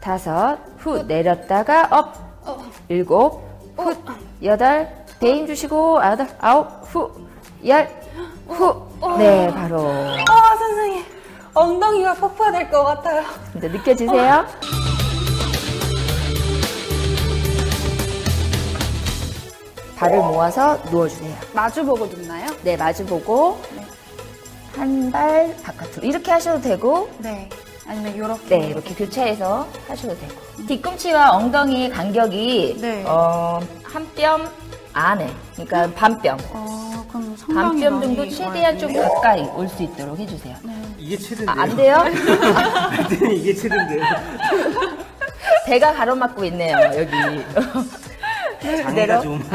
다섯, 0.00 0.58
훗. 0.78 1.06
내렸다가 1.06 1.88
up. 1.90 2.14
어, 2.44 2.58
일곱, 2.88 3.40
훗, 3.76 3.94
여덟, 4.42 4.88
대인 5.22 5.46
주시고, 5.46 6.00
아홉, 6.02 6.18
아홉, 6.40 6.66
후, 6.92 7.12
열, 7.64 7.88
후. 8.48 8.82
네, 9.18 9.48
바로. 9.54 9.88
아, 10.28 10.56
선생님. 10.58 11.04
엉덩이가 11.54 12.14
폭파될 12.14 12.68
것 12.68 12.82
같아요. 12.82 13.22
이제 13.56 13.68
느껴지세요? 13.68 14.44
발을 19.94 20.18
모아서 20.18 20.76
누워주세요. 20.90 21.36
마주보고 21.54 22.06
눕나요? 22.06 22.46
네, 22.64 22.76
마주보고, 22.76 23.60
한발 24.74 25.54
바깥으로. 25.62 26.04
이렇게 26.04 26.32
하셔도 26.32 26.60
되고, 26.60 27.08
네. 27.18 27.48
아니면 27.86 28.16
요렇게. 28.18 28.58
네, 28.58 28.66
이렇게 28.70 28.92
교차해서 28.92 29.68
하셔도 29.86 30.18
되고. 30.18 30.32
뒤꿈치와 30.66 31.36
엉덩이 31.36 31.90
간격이, 31.90 32.78
네. 32.80 33.04
어, 33.06 33.60
한뼘 33.84 34.61
안에, 34.92 35.32
그러니까 35.54 35.90
반 35.94 36.20
뼘. 36.20 36.36
어, 36.52 37.04
그럼 37.08 37.36
상당히 37.36 37.82
반뼘 37.84 38.00
정도 38.00 38.16
많이 38.22 38.30
최대한 38.30 38.78
좀 38.78 38.88
와야겠네요. 38.94 39.14
가까이 39.14 39.40
올 39.56 39.68
수 39.68 39.82
있도록 39.82 40.18
해주세요. 40.18 40.56
이게 40.98 41.16
최대인데요. 41.16 41.50
아, 41.50 41.62
안 41.62 41.76
돼요? 41.76 42.04
이게 43.32 43.54
최대인데요. 43.54 44.02
배가 45.66 45.92
가로막고 45.94 46.44
있네요, 46.46 46.76
여기. 46.96 47.10
장애가 48.62 48.88
그대로 48.90 49.20
좀. 49.22 49.48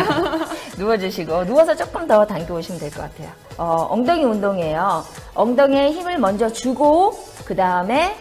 누워주시고, 0.77 1.45
누워서 1.45 1.75
조금 1.75 2.07
더 2.07 2.25
당겨 2.25 2.55
오시면 2.55 2.79
될 2.79 2.91
것 2.91 3.01
같아요. 3.03 3.29
어, 3.57 3.87
엉덩이 3.89 4.23
운동이에요. 4.23 5.03
엉덩이에 5.33 5.91
힘을 5.91 6.17
먼저 6.17 6.49
주고, 6.51 7.13
그 7.45 7.55
다음에 7.55 8.15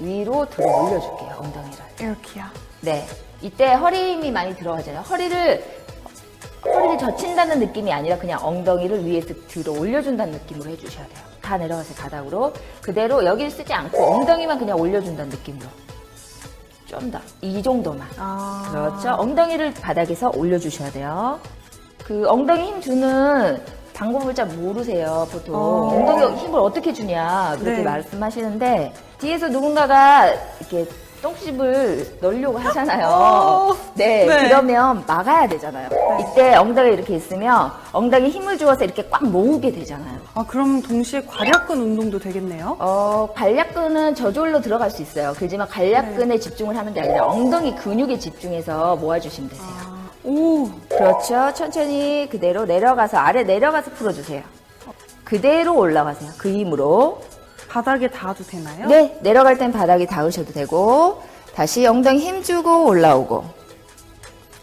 위로 0.00 0.46
들어 0.50 0.66
올려줄게요, 0.66 1.36
엉덩이를. 1.38 1.78
이렇게요. 2.00 2.44
네. 2.80 3.06
이때 3.42 3.72
허리 3.74 4.12
힘이 4.14 4.30
많이 4.32 4.56
들어가잖아요. 4.56 5.02
허리를, 5.02 5.64
허리를 6.94 6.98
젖힌다는 6.98 7.58
느낌이 7.60 7.92
아니라 7.92 8.16
그냥 8.18 8.38
엉덩이를 8.42 9.04
위에서 9.04 9.34
들어 9.48 9.72
올려준다는 9.72 10.32
느낌으로 10.34 10.70
해주셔야 10.70 11.06
돼요. 11.06 11.24
다 11.42 11.56
내려가세요, 11.56 11.94
바닥으로. 11.96 12.52
그대로 12.80 13.24
여기를 13.24 13.50
쓰지 13.50 13.72
않고 13.72 14.02
엉덩이만 14.02 14.58
그냥 14.58 14.78
올려준다는 14.78 15.30
느낌으로. 15.30 15.66
좀 16.86 17.10
더. 17.10 17.18
이 17.40 17.62
정도만. 17.62 18.06
아. 18.18 18.68
그렇죠. 18.70 19.14
엉덩이를 19.20 19.74
바닥에서 19.74 20.30
올려주셔야 20.34 20.90
돼요. 20.92 21.38
그 22.04 22.28
엉덩이 22.28 22.66
힘 22.68 22.80
주는 22.80 23.60
방법을 23.94 24.34
잘 24.34 24.46
모르세요, 24.46 25.26
보통. 25.30 25.54
어. 25.54 25.88
엉덩이 25.94 26.36
힘을 26.36 26.58
어떻게 26.60 26.92
주냐, 26.92 27.56
그렇게 27.58 27.78
네. 27.78 27.82
말씀하시는데, 27.82 28.92
뒤에서 29.18 29.48
누군가가 29.48 30.32
이렇게 30.60 30.86
똥집을 31.24 32.18
넣으려고 32.20 32.58
하잖아요. 32.58 33.08
어. 33.10 33.76
네, 33.94 34.26
네. 34.26 34.48
그러면 34.48 35.02
막아야 35.06 35.48
되잖아요. 35.48 35.88
이때 36.20 36.54
엉덩이 36.56 36.92
이렇게 36.92 37.16
있으면 37.16 37.72
엉덩이 37.92 38.28
힘을 38.28 38.58
주어서 38.58 38.84
이렇게 38.84 39.08
꽉 39.10 39.24
모으게 39.24 39.72
되잖아요. 39.72 40.18
아, 40.34 40.44
그럼 40.46 40.82
동시에 40.82 41.22
괄약근 41.22 41.80
운동도 41.80 42.18
되겠네요? 42.18 42.76
어, 42.78 43.28
관략근은 43.34 44.14
저절로 44.14 44.60
들어갈 44.60 44.90
수 44.90 45.00
있어요. 45.00 45.32
그지만 45.36 45.66
관략근에 45.68 46.38
집중을 46.38 46.76
하는 46.76 46.92
게 46.92 47.00
아니라 47.00 47.26
엉덩이 47.26 47.74
근육에 47.76 48.18
집중해서 48.18 48.96
모아주시면 48.96 49.48
되세요. 49.50 49.66
아, 49.66 50.10
오. 50.24 50.68
그렇죠. 50.88 51.52
천천히 51.54 52.28
그대로 52.30 52.66
내려가서 52.66 53.16
아래 53.16 53.42
내려가서 53.44 53.92
풀어주세요. 53.92 54.42
그대로 55.24 55.76
올라가세요. 55.78 56.30
그 56.36 56.50
힘으로. 56.50 57.22
바닥에 57.74 58.06
닿아도 58.08 58.44
되나요? 58.44 58.86
네, 58.86 59.18
내려갈 59.20 59.58
땐 59.58 59.72
바닥에 59.72 60.06
닿으셔도 60.06 60.52
되고 60.52 61.20
다시 61.56 61.84
엉덩이 61.84 62.20
힘 62.20 62.40
주고 62.40 62.86
올라오고. 62.86 63.44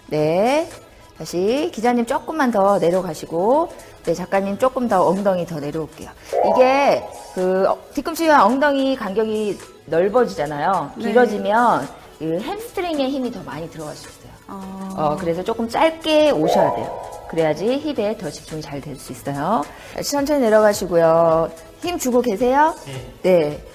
네. 0.07 0.69
다시 1.17 1.69
기자님 1.73 2.05
조금만 2.05 2.51
더 2.51 2.79
내려가시고 2.79 3.69
네, 4.05 4.13
작가님 4.13 4.57
조금 4.59 4.87
더 4.87 5.05
엉덩이 5.05 5.45
더 5.45 5.59
내려올게요. 5.59 6.09
이게 6.53 7.03
그 7.35 7.67
어, 7.67 7.77
뒤꿈치와 7.93 8.45
엉덩이 8.45 8.95
간격이 8.95 9.59
넓어지잖아요. 9.87 10.91
네. 10.95 11.03
길어지면 11.03 11.89
그 12.17 12.39
햄스트링에 12.39 13.09
힘이 13.09 13.29
더 13.29 13.43
많이 13.43 13.69
들어갈 13.69 13.93
수 13.93 14.07
있어요. 14.07 14.31
아, 14.47 14.93
어, 14.97 15.17
그래서 15.19 15.43
조금 15.43 15.67
짧게 15.67 16.31
오셔야 16.31 16.75
돼요. 16.75 17.01
그래야지 17.29 17.77
힙에 17.79 18.17
더 18.17 18.29
집중이 18.31 18.61
잘 18.61 18.79
될 18.79 18.95
수 18.97 19.11
있어요. 19.11 19.63
천천히 20.01 20.39
내려가시고요. 20.39 21.49
힘 21.81 21.97
주고 21.97 22.21
계세요? 22.21 22.75
네. 22.85 23.13
네. 23.23 23.65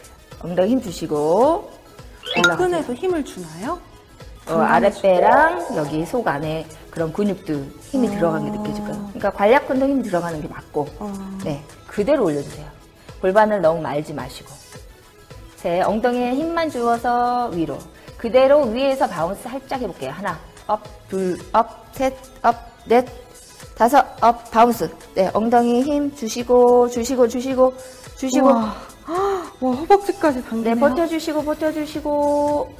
엉덩이 0.41 0.71
힘 0.71 0.81
주시고 0.83 1.71
올라가세요. 2.39 2.57
복근에도 2.57 2.95
힘을 2.95 3.25
주나요? 3.25 3.81
어, 4.49 4.59
아랫배랑 4.61 5.77
여기 5.77 6.07
속 6.07 6.27
안에 6.29 6.67
그런 6.91 7.13
근육도 7.13 7.53
힘이 7.83 8.09
들어간 8.09 8.45
게 8.45 8.57
느껴질 8.57 8.85
거예요. 8.85 8.97
그러니까 9.09 9.31
괄약근도 9.33 9.87
힘이 9.87 10.03
들어가는 10.05 10.41
게 10.41 10.47
맞고, 10.49 10.87
어. 10.99 11.39
네. 11.45 11.63
그대로 11.87 12.25
올려주세요. 12.25 12.67
골반을 13.21 13.61
너무 13.61 13.81
말지 13.81 14.15
마시고. 14.15 14.51
셋. 15.57 15.83
엉덩이에 15.83 16.35
힘만 16.35 16.71
주어서 16.71 17.49
위로. 17.53 17.79
그대로 18.17 18.63
위에서 18.63 19.09
bounce 19.09 19.43
살짝 19.43 19.81
해볼게요. 19.81 20.13
하나, 20.13 20.39
up, 20.69 20.81
둘, 21.09 21.39
up, 21.53 21.87
셋, 21.93 22.15
up, 22.43 22.55
넷, 22.87 23.05
다섯, 23.77 24.05
up, 24.23 24.51
bounce. 24.51 24.91
네, 25.15 25.31
엉덩이 25.33 25.83
힘 25.83 26.15
주시고, 26.15 26.89
주시고, 26.89 27.29
주시고, 27.29 27.75
주시고. 28.17 28.47
와, 28.47 28.75
와 29.61 29.73
허벅지까지 29.73 30.39
네, 30.43 30.45
당기네요. 30.49 30.77
버텨주시고, 30.77 31.43
버텨주시고. 31.45 32.75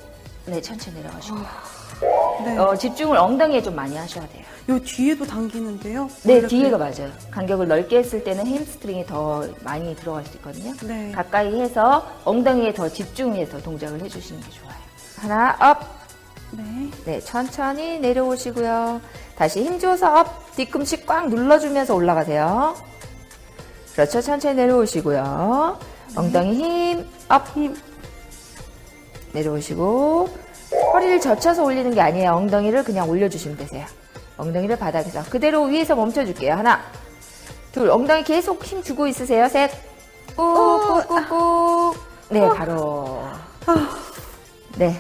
네, 0.47 0.61
천천히 0.61 0.97
내려가시고. 0.99 1.37
네. 2.45 2.59
어, 2.59 2.77
집중을 2.77 3.17
엉덩이에 3.17 3.63
좀 3.63 3.75
많이 3.75 3.97
하셔야 3.97 4.27
돼요. 4.29 4.45
요 4.69 4.79
뒤에도 4.83 5.25
당기는데요? 5.25 6.09
네, 6.25 6.35
이렇게. 6.35 6.49
뒤에가 6.49 6.77
맞아요. 6.77 7.11
간격을 7.31 7.69
넓게 7.69 7.99
했을 7.99 8.23
때는 8.23 8.47
햄스트링이 8.47 9.07
더 9.07 9.47
많이 9.63 9.95
들어갈 9.97 10.25
수 10.27 10.37
있거든요. 10.37 10.75
네. 10.83 11.11
가까이 11.13 11.59
해서 11.61 12.07
엉덩이에 12.25 12.75
더 12.75 12.89
집중해서 12.89 13.63
동작을 13.63 14.03
해주시는 14.03 14.41
게 14.43 14.51
좋아요. 14.51 14.77
하나, 15.17 15.57
up. 15.71 15.97
네. 16.53 16.91
네, 17.05 17.21
천천히 17.21 17.99
내려오시고요. 17.99 19.01
다시 19.37 19.63
힘줘서 19.63 20.21
up. 20.21 20.57
뒤꿈치 20.57 21.05
꽉 21.05 21.29
눌러주면서 21.29 21.95
올라가세요. 21.95 22.75
그렇죠. 23.93 24.21
천천히 24.21 24.55
내려오시고요. 24.57 25.79
엉덩이 26.17 26.55
힘, 26.55 27.07
up. 27.29 27.49
힘. 27.55 27.77
내려오시고 29.33 30.29
허리를 30.93 31.21
젖혀서 31.21 31.63
올리는 31.65 31.93
게 31.95 32.01
아니에요. 32.01 32.33
엉덩이를 32.33 32.85
그냥 32.85 33.09
올려주시면 33.09 33.59
되세요. 33.59 33.87
엉덩이를 34.39 34.79
바닥에서 34.79 35.23
그대로 35.25 35.65
위에서 35.65 35.95
멈춰줄게요. 35.95 36.55
하나, 36.55 36.81
둘, 37.73 37.91
엉덩이 37.91 38.25
계속 38.25 38.63
힘 38.65 38.83
주고 38.83 39.07
있으세요. 39.07 39.49
셋, 39.49 39.71
꾹꾹꾹꾹. 40.37 41.95
네, 42.31 42.49
바로. 42.49 43.23
네, 44.77 44.99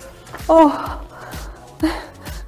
어, 0.48 0.70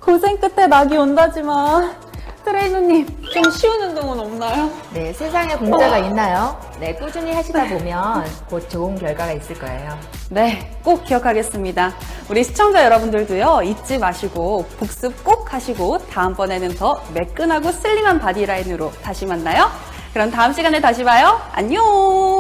고생 0.09 0.39
끝에 0.39 0.67
낙이 0.67 0.97
온다지만 0.97 1.95
트레이너님 2.43 3.07
좀 3.31 3.51
쉬운 3.51 3.79
운동은 3.83 4.19
없나요? 4.19 4.71
네, 4.95 5.13
세상에 5.13 5.55
공짜가 5.55 5.99
있나요? 5.99 6.59
네, 6.81 6.95
꾸준히 6.95 7.35
하시다 7.35 7.69
보면 7.69 8.25
곧 8.49 8.71
좋은 8.71 8.99
결과가 8.99 9.33
있을 9.33 9.59
거예요. 9.59 9.99
네, 10.31 10.73
꼭 10.83 11.05
기억하겠습니다. 11.05 11.93
우리 12.31 12.43
시청자 12.43 12.87
여러분들도요, 12.87 13.61
잊지 13.65 13.99
마시고 13.99 14.65
복습 14.79 15.23
꼭 15.25 15.53
하시고 15.53 15.99
다음번에는 15.99 16.71
더 16.77 17.03
매끈하고 17.13 17.71
슬림한 17.71 18.19
바디라인으로 18.19 18.91
다시 19.03 19.27
만나요. 19.27 19.71
그럼 20.15 20.31
다음 20.31 20.55
시간에 20.55 20.81
다시 20.81 21.05
봐요. 21.05 21.39
안녕! 21.53 22.38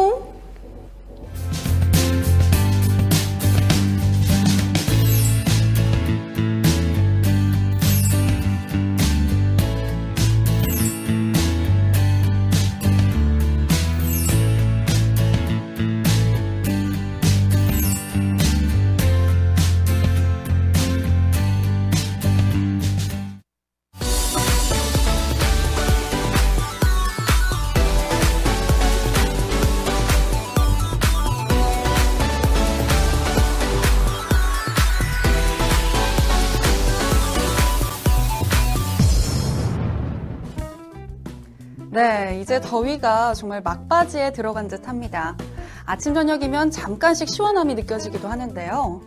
더위가 42.60 43.34
정말 43.34 43.62
막바지에 43.62 44.32
들어간 44.32 44.68
듯 44.68 44.88
합니다. 44.88 45.36
아침, 45.84 46.14
저녁이면 46.14 46.70
잠깐씩 46.70 47.28
시원함이 47.28 47.74
느껴지기도 47.74 48.28
하는데요. 48.28 49.00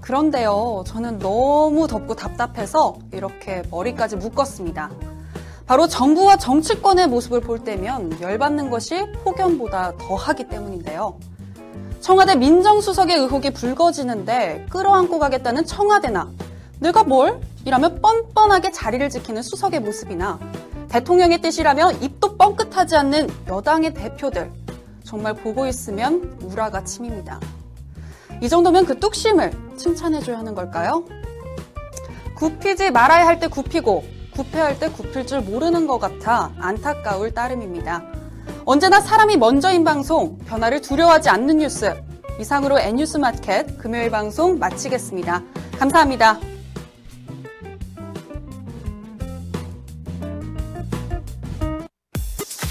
그런데요, 0.00 0.84
저는 0.86 1.18
너무 1.18 1.86
덥고 1.86 2.16
답답해서 2.16 2.98
이렇게 3.12 3.62
머리까지 3.70 4.16
묶었습니다. 4.16 4.90
바로 5.66 5.86
정부와 5.86 6.36
정치권의 6.36 7.08
모습을 7.08 7.42
볼 7.42 7.62
때면 7.62 8.18
열받는 8.20 8.70
것이 8.70 9.04
폭염보다 9.22 9.98
더하기 9.98 10.48
때문인데요. 10.48 11.18
청와대 12.00 12.36
민정수석의 12.36 13.16
의혹이 13.18 13.50
불거지는데 13.52 14.66
끌어안고 14.70 15.18
가겠다는 15.18 15.66
청와대나 15.66 16.30
내가 16.80 17.04
뭘? 17.04 17.40
이라며 17.66 17.96
뻔뻔하게 17.96 18.70
자리를 18.70 19.10
지키는 19.10 19.42
수석의 19.42 19.80
모습이나 19.80 20.38
대통령의 20.88 21.40
뜻이라며 21.40 21.92
입도 22.00 22.36
뻥끗하지 22.36 22.96
않는 22.96 23.28
여당의 23.46 23.94
대표들 23.94 24.50
정말 25.04 25.34
보고 25.34 25.66
있으면 25.66 26.38
우라가 26.42 26.84
침입니다. 26.84 27.40
이 28.42 28.48
정도면 28.48 28.86
그 28.86 28.98
뚝심을 28.98 29.52
칭찬해줘야 29.76 30.38
하는 30.38 30.54
걸까요? 30.54 31.04
굽히지 32.36 32.90
말아야 32.90 33.26
할 33.26 33.40
때 33.40 33.48
굽히고 33.48 34.04
굽혀야 34.34 34.64
할 34.64 34.78
때 34.78 34.88
굽힐 34.88 35.26
줄 35.26 35.40
모르는 35.40 35.86
것 35.86 35.98
같아 35.98 36.52
안타까울 36.58 37.32
따름입니다. 37.34 38.04
언제나 38.64 39.00
사람이 39.00 39.36
먼저인 39.36 39.82
방송, 39.82 40.38
변화를 40.38 40.80
두려워하지 40.80 41.30
않는 41.30 41.58
뉴스. 41.58 41.94
이상으로 42.38 42.78
N뉴스 42.78 43.16
마켓 43.16 43.78
금요일 43.78 44.10
방송 44.10 44.58
마치겠습니다. 44.58 45.42
감사합니다. 45.78 46.38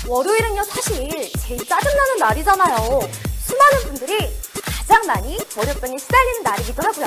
월요일은요, 0.08 0.64
사실 0.64 1.32
제일 1.40 1.68
짜증나는 1.68 2.18
날이잖아요. 2.18 3.00
수많은 3.46 3.80
분들이 3.88 4.34
가장 4.64 5.06
많이 5.06 5.38
월요병에 5.56 5.98
시달리는 5.98 6.44
날이기도 6.44 6.82
하고요. 6.88 7.06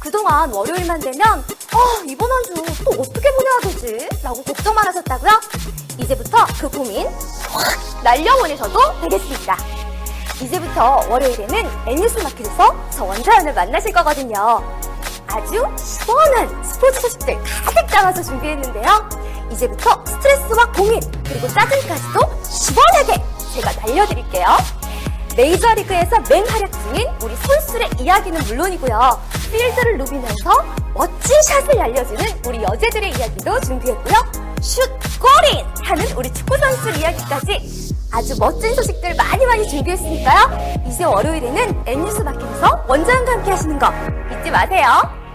그동안 0.00 0.52
월요일만 0.52 1.00
되면, 1.00 1.22
아, 1.72 2.02
이번 2.06 2.30
한 2.30 2.42
주 2.44 2.56
또 2.84 2.90
어떻게 3.00 3.30
보내야 3.32 3.60
되지? 3.62 4.08
라고 4.22 4.42
걱정만 4.42 4.86
하셨다고요? 4.86 5.40
이제부터 5.98 6.46
그 6.60 6.68
고민 6.68 7.06
확 7.06 8.02
날려보내셔도 8.04 8.78
되겠습니다. 9.02 9.56
이제부터 10.40 11.00
월요일에는 11.08 11.68
N뉴스 11.88 12.18
마켓에서 12.20 12.76
저 12.90 13.04
원자연을 13.04 13.54
만나실 13.54 13.92
거거든요. 13.92 14.62
아주 15.28 15.66
시원한 15.76 16.64
스포츠 16.64 17.00
소식들 17.00 17.38
가득 17.64 17.86
담아서 17.88 18.22
준비했는데요. 18.22 19.08
이제부터 19.52 20.04
스트레스와 20.06 20.72
고민, 20.72 21.00
그리고 21.24 21.48
짜증까지도 21.48 22.42
시원하게 22.42 23.22
제가 23.54 23.72
날려드릴게요. 23.86 24.46
메이저리그에서 25.36 26.20
맹활약 26.28 26.72
중인 26.72 27.08
우리 27.22 27.36
선수의 27.36 27.90
이야기는 27.98 28.40
물론이고요. 28.44 29.20
필드를 29.50 29.98
누비면서 29.98 30.64
멋진 30.94 31.42
샷을 31.42 31.76
날려주는 31.76 32.24
우리 32.46 32.62
여제들의 32.62 33.10
이야기도 33.10 33.60
준비했고요. 33.60 34.45
슛, 34.60 34.82
골인! 35.20 35.64
하는 35.84 36.04
우리 36.16 36.32
축구선수 36.32 36.98
이야기까지 36.98 37.94
아주 38.12 38.36
멋진 38.38 38.74
소식들 38.74 39.14
많이 39.14 39.44
많이 39.46 39.68
준비했으니까요. 39.68 40.84
이제 40.88 41.04
월요일에는 41.04 41.82
N뉴스 41.86 42.22
마켓에서 42.22 42.84
원장과 42.88 43.32
함께 43.32 43.50
하시는 43.50 43.78
거 43.78 43.92
잊지 44.32 44.50
마세요. 44.50 45.25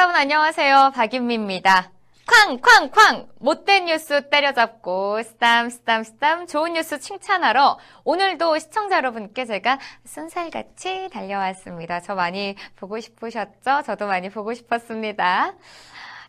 여러분 0.00 0.16
안녕하세요. 0.16 0.92
박윤미입니다. 0.94 1.90
쾅쾅쾅 2.24 3.28
못된 3.38 3.84
뉴스 3.84 4.30
때려잡고 4.30 5.22
스담 5.22 5.68
스담 5.68 6.04
스담 6.04 6.46
좋은 6.46 6.72
뉴스 6.72 6.98
칭찬하러 6.98 7.78
오늘도 8.04 8.58
시청자 8.60 8.96
여러분께 8.96 9.44
제가 9.44 9.78
순살같이 10.06 11.10
달려왔습니다. 11.12 12.00
저 12.00 12.14
많이 12.14 12.56
보고 12.76 12.98
싶으셨죠? 12.98 13.82
저도 13.84 14.06
많이 14.06 14.30
보고 14.30 14.54
싶었습니다. 14.54 15.52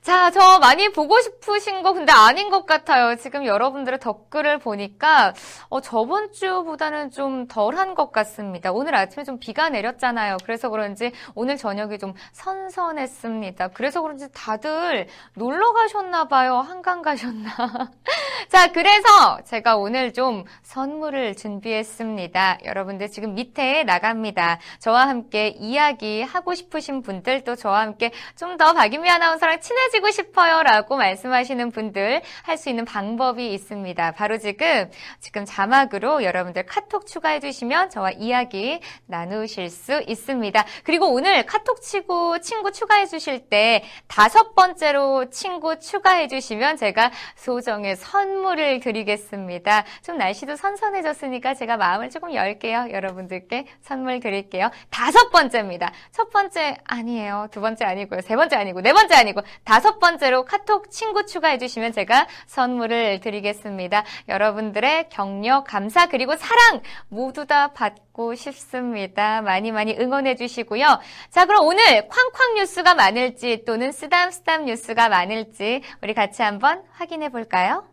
자, 0.01 0.31
저 0.31 0.57
많이 0.57 0.89
보고 0.91 1.19
싶으신 1.21 1.83
거 1.83 1.93
근데 1.93 2.11
아닌 2.11 2.49
것 2.49 2.65
같아요. 2.65 3.15
지금 3.17 3.45
여러분들의 3.45 3.99
댓글을 3.99 4.57
보니까 4.57 5.35
어, 5.69 5.79
저번 5.79 6.31
주보다는 6.31 7.11
좀 7.11 7.47
덜한 7.47 7.93
것 7.93 8.11
같습니다. 8.11 8.71
오늘 8.71 8.95
아침에 8.95 9.23
좀 9.23 9.37
비가 9.37 9.69
내렸잖아요. 9.69 10.37
그래서 10.43 10.69
그런지 10.69 11.11
오늘 11.35 11.55
저녁이 11.55 11.99
좀 11.99 12.15
선선했습니다. 12.31 13.67
그래서 13.75 14.01
그런지 14.01 14.27
다들 14.33 15.07
놀러 15.35 15.71
가셨나 15.73 16.27
봐요. 16.27 16.55
한강 16.57 17.03
가셨나. 17.03 17.51
자, 18.49 18.71
그래서 18.71 19.39
제가 19.45 19.77
오늘 19.77 20.13
좀 20.13 20.45
선물을 20.63 21.35
준비했습니다. 21.35 22.59
여러분들 22.65 23.11
지금 23.11 23.35
밑에 23.35 23.83
나갑니다. 23.83 24.57
저와 24.79 25.07
함께 25.07 25.49
이야기 25.49 26.23
하고 26.23 26.55
싶으신 26.55 27.03
분들 27.03 27.43
또 27.43 27.55
저와 27.55 27.81
함께 27.81 28.11
좀 28.35 28.57
더 28.57 28.73
박인미 28.73 29.09
아나운서랑 29.09 29.59
친해지 29.61 29.90
친해지고 29.91 30.11
싶어요 30.11 30.63
라고 30.63 30.95
말씀하시는 30.95 31.71
분들 31.71 32.21
할 32.43 32.61
수 32.61 32.69
있는 32.69 32.85
방법이 32.85 33.53
있습니다. 33.53 34.11
바로 34.11 34.37
지금, 34.37 34.89
지금 35.19 35.45
자막으로 35.45 36.23
여러분들 36.23 36.63
카톡 36.67 37.07
추가해 37.07 37.39
주시면 37.39 37.89
저와 37.89 38.11
이야기 38.11 38.79
나누실 39.07 39.71
수 39.71 40.03
있습니다. 40.07 40.63
그리고 40.83 41.11
오늘 41.11 41.43
카톡 41.47 41.81
치고 41.81 42.39
친구 42.41 42.71
추가해 42.71 43.07
주실 43.07 43.49
때 43.49 43.83
다섯 44.07 44.53
번째로 44.53 45.31
친구 45.31 45.79
추가해 45.79 46.27
주시면 46.27 46.77
제가 46.77 47.11
소정의 47.35 47.95
선물을 47.95 48.79
드리겠습니다. 48.79 49.83
좀 50.03 50.17
날씨도 50.19 50.55
선선해졌으니까 50.55 51.55
제가 51.55 51.77
마음을 51.77 52.11
조금 52.11 52.31
열게요. 52.35 52.89
여러분들께 52.91 53.65
선물 53.81 54.19
드릴게요. 54.19 54.69
다섯 54.91 55.31
번째입니다. 55.31 55.91
첫 56.11 56.29
번째 56.29 56.77
아니에요. 56.85 57.47
두 57.49 57.59
번째 57.59 57.85
아니고요. 57.85 58.21
세 58.21 58.35
번째 58.35 58.57
아니고, 58.57 58.81
네 58.81 58.93
번째 58.93 59.15
아니고, 59.15 59.41
다섯 59.63 59.80
다섯 59.81 59.97
번째로 59.97 60.45
카톡 60.45 60.91
친구 60.91 61.25
추가해 61.25 61.57
주시면 61.57 61.91
제가 61.91 62.27
선물을 62.45 63.19
드리겠습니다. 63.19 64.03
여러분들의 64.29 65.09
격려, 65.09 65.63
감사 65.63 66.05
그리고 66.05 66.35
사랑 66.35 66.81
모두 67.09 67.47
다 67.47 67.69
받고 67.73 68.35
싶습니다. 68.35 69.41
많이 69.41 69.71
많이 69.71 69.97
응원해 69.99 70.35
주시고요. 70.35 70.85
자, 71.31 71.47
그럼 71.47 71.65
오늘 71.65 72.07
쾅쾅 72.07 72.53
뉴스가 72.57 72.93
많을지 72.93 73.63
또는 73.65 73.91
쓰담쓰담 73.91 74.65
뉴스가 74.65 75.09
많을지 75.09 75.81
우리 76.03 76.13
같이 76.13 76.43
한번 76.43 76.83
확인해 76.91 77.29
볼까요? 77.29 77.83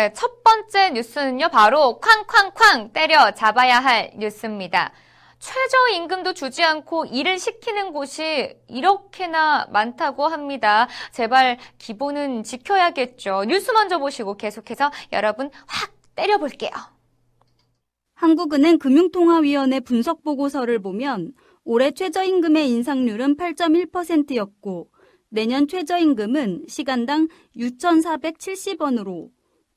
네, 0.00 0.14
첫 0.14 0.42
번째 0.42 0.92
뉴스는요, 0.92 1.50
바로 1.50 2.00
쾅쾅쾅 2.00 2.94
때려 2.94 3.32
잡아야 3.32 3.80
할 3.80 4.10
뉴스입니다. 4.16 4.92
최저임금도 5.38 6.32
주지 6.32 6.64
않고 6.64 7.04
일을 7.04 7.38
시키는 7.38 7.92
곳이 7.92 8.56
이렇게나 8.66 9.66
많다고 9.70 10.26
합니다. 10.26 10.88
제발 11.12 11.58
기본은 11.76 12.44
지켜야겠죠. 12.44 13.44
뉴스 13.44 13.72
먼저 13.72 13.98
보시고 13.98 14.38
계속해서 14.38 14.90
여러분 15.12 15.50
확 15.66 15.92
때려볼게요. 16.14 16.70
한국은행 18.14 18.78
금융통화위원회 18.78 19.80
분석 19.80 20.24
보고서를 20.24 20.80
보면 20.80 21.34
올해 21.62 21.90
최저임금의 21.90 22.70
인상률은 22.70 23.36
8.1%였고 23.36 24.88
내년 25.28 25.68
최저임금은 25.68 26.64
시간당 26.68 27.28
6,470원으로 27.54 29.28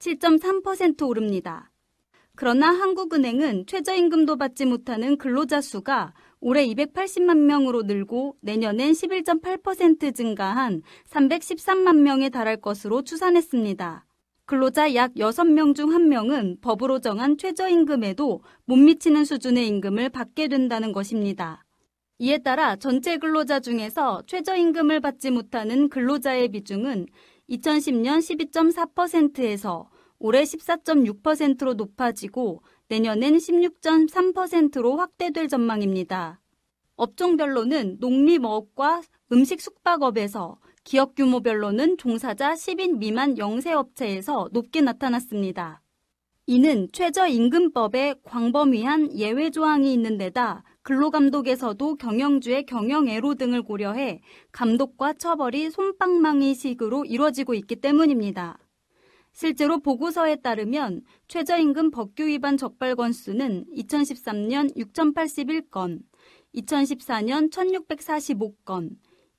7.3% 0.04 1.08
오릅니다. 1.08 1.72
그러나 2.36 2.72
한국은행은 2.72 3.68
최저임금도 3.68 4.38
받지 4.38 4.66
못하는 4.66 5.18
근로자 5.18 5.62
수가 5.62 6.14
올해 6.42 6.68
280만 6.68 7.38
명으로 7.38 7.84
늘고 7.84 8.36
내년엔 8.42 8.92
11.8% 8.92 10.14
증가한 10.14 10.82
313만 11.10 12.02
명에 12.02 12.30
달할 12.30 12.58
것으로 12.58 13.04
추산했습니다. 13.04 14.06
근로자 14.46 14.94
약 14.94 15.14
6명 15.14 15.74
중 15.74 15.90
1명은 15.92 16.60
법으로 16.60 17.00
정한 17.00 17.38
최저임금에도 17.38 18.42
못 18.66 18.76
미치는 18.76 19.24
수준의 19.24 19.68
임금을 19.70 20.10
받게 20.10 20.50
된다는 20.50 20.92
것입니다. 20.92 21.64
이에 22.20 22.40
따라 22.40 22.76
전체 22.76 23.18
근로자 23.18 23.62
중에서 23.62 24.24
최저임금을 24.28 25.00
받지 25.00 25.32
못하는 25.32 25.88
근로자의 25.88 26.50
비중은 26.50 27.06
2010년 27.50 28.20
12.4%에서 28.20 29.90
올해 30.26 30.44
14.6%로 30.44 31.74
높아지고 31.74 32.64
내년엔 32.88 33.36
16.3%로 33.36 34.96
확대될 34.96 35.50
전망입니다. 35.50 36.40
업종별로는 36.96 37.98
농림어업과 38.00 39.02
음식 39.34 39.60
숙박업에서 39.60 40.60
기업 40.86 41.16
규모별로는 41.16 41.98
종사자 41.98 42.54
10인 42.54 43.00
미만 43.00 43.38
영세업체에서 43.38 44.48
높게 44.54 44.80
나타났습니다. 44.80 45.82
이는 46.46 46.88
최저임금법에 46.94 48.16
광범위한 48.24 49.18
예외 49.18 49.50
조항이 49.50 49.92
있는 49.92 50.18
데다 50.18 50.64
근로감독에서도 50.84 51.96
경영주의 51.96 52.66
경영애로 52.66 53.36
등을 53.36 53.62
고려해 53.62 54.22
감독과 54.54 55.16
처벌이 55.16 55.70
솜방망이식으로 55.70 57.04
이뤄지고 57.04 57.56
있기 57.56 57.76
때문입니다. 57.76 58.63
실제로 59.34 59.80
보고서에 59.80 60.38
따르면 60.38 61.02
최저임금 61.28 61.92
법규 61.92 62.28
위반 62.28 62.56
적발 62.56 62.96
건수는 62.96 63.66
2013년 63.76 64.76
6,081건, 64.78 66.00
2014년 66.56 67.52
1,645건, 67.52 68.92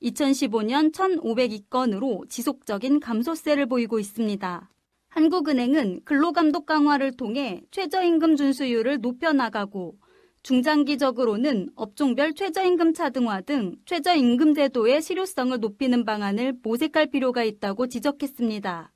2015년 0.02 0.92
1,502건으로 0.92 2.28
지속적인 2.28 2.98
감소세를 3.00 3.66
보이고 3.66 4.00
있습니다. 4.00 4.70
한국은행은 5.08 6.00
근로감독 6.04 6.66
강화를 6.66 7.16
통해 7.16 7.62
최저임금 7.70 8.34
준수율을 8.34 9.00
높여나가고 9.00 9.96
중장기적으로는 10.42 11.70
업종별 11.76 12.34
최저임금 12.34 12.94
차등화 12.94 13.42
등 13.42 13.76
최저임금 13.86 14.54
제도의 14.54 15.00
실효성을 15.00 15.58
높이는 15.60 16.04
방안을 16.04 16.54
모색할 16.62 17.06
필요가 17.12 17.44
있다고 17.44 17.86
지적했습니다. 17.86 18.93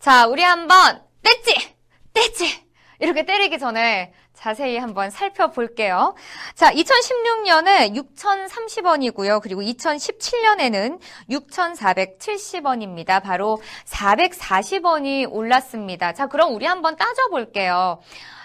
자, 0.00 0.26
우리 0.26 0.42
한번 0.42 1.02
떼찌! 1.22 1.76
떼찌! 2.14 2.66
이렇게 3.00 3.26
때리기 3.26 3.58
전에 3.58 4.14
자세히 4.32 4.78
한번 4.78 5.10
살펴볼게요. 5.10 6.14
자, 6.54 6.72
2016년에 6.72 7.94
6,030원이고요. 7.94 9.42
그리고 9.42 9.60
2017년에는 9.60 10.98
6,470원입니다. 11.28 13.22
바로 13.22 13.60
440원이 13.84 15.30
올랐습니다. 15.30 16.14
자, 16.14 16.28
그럼 16.28 16.54
우리 16.54 16.64
한번 16.64 16.96
따져볼게요. 16.96 18.00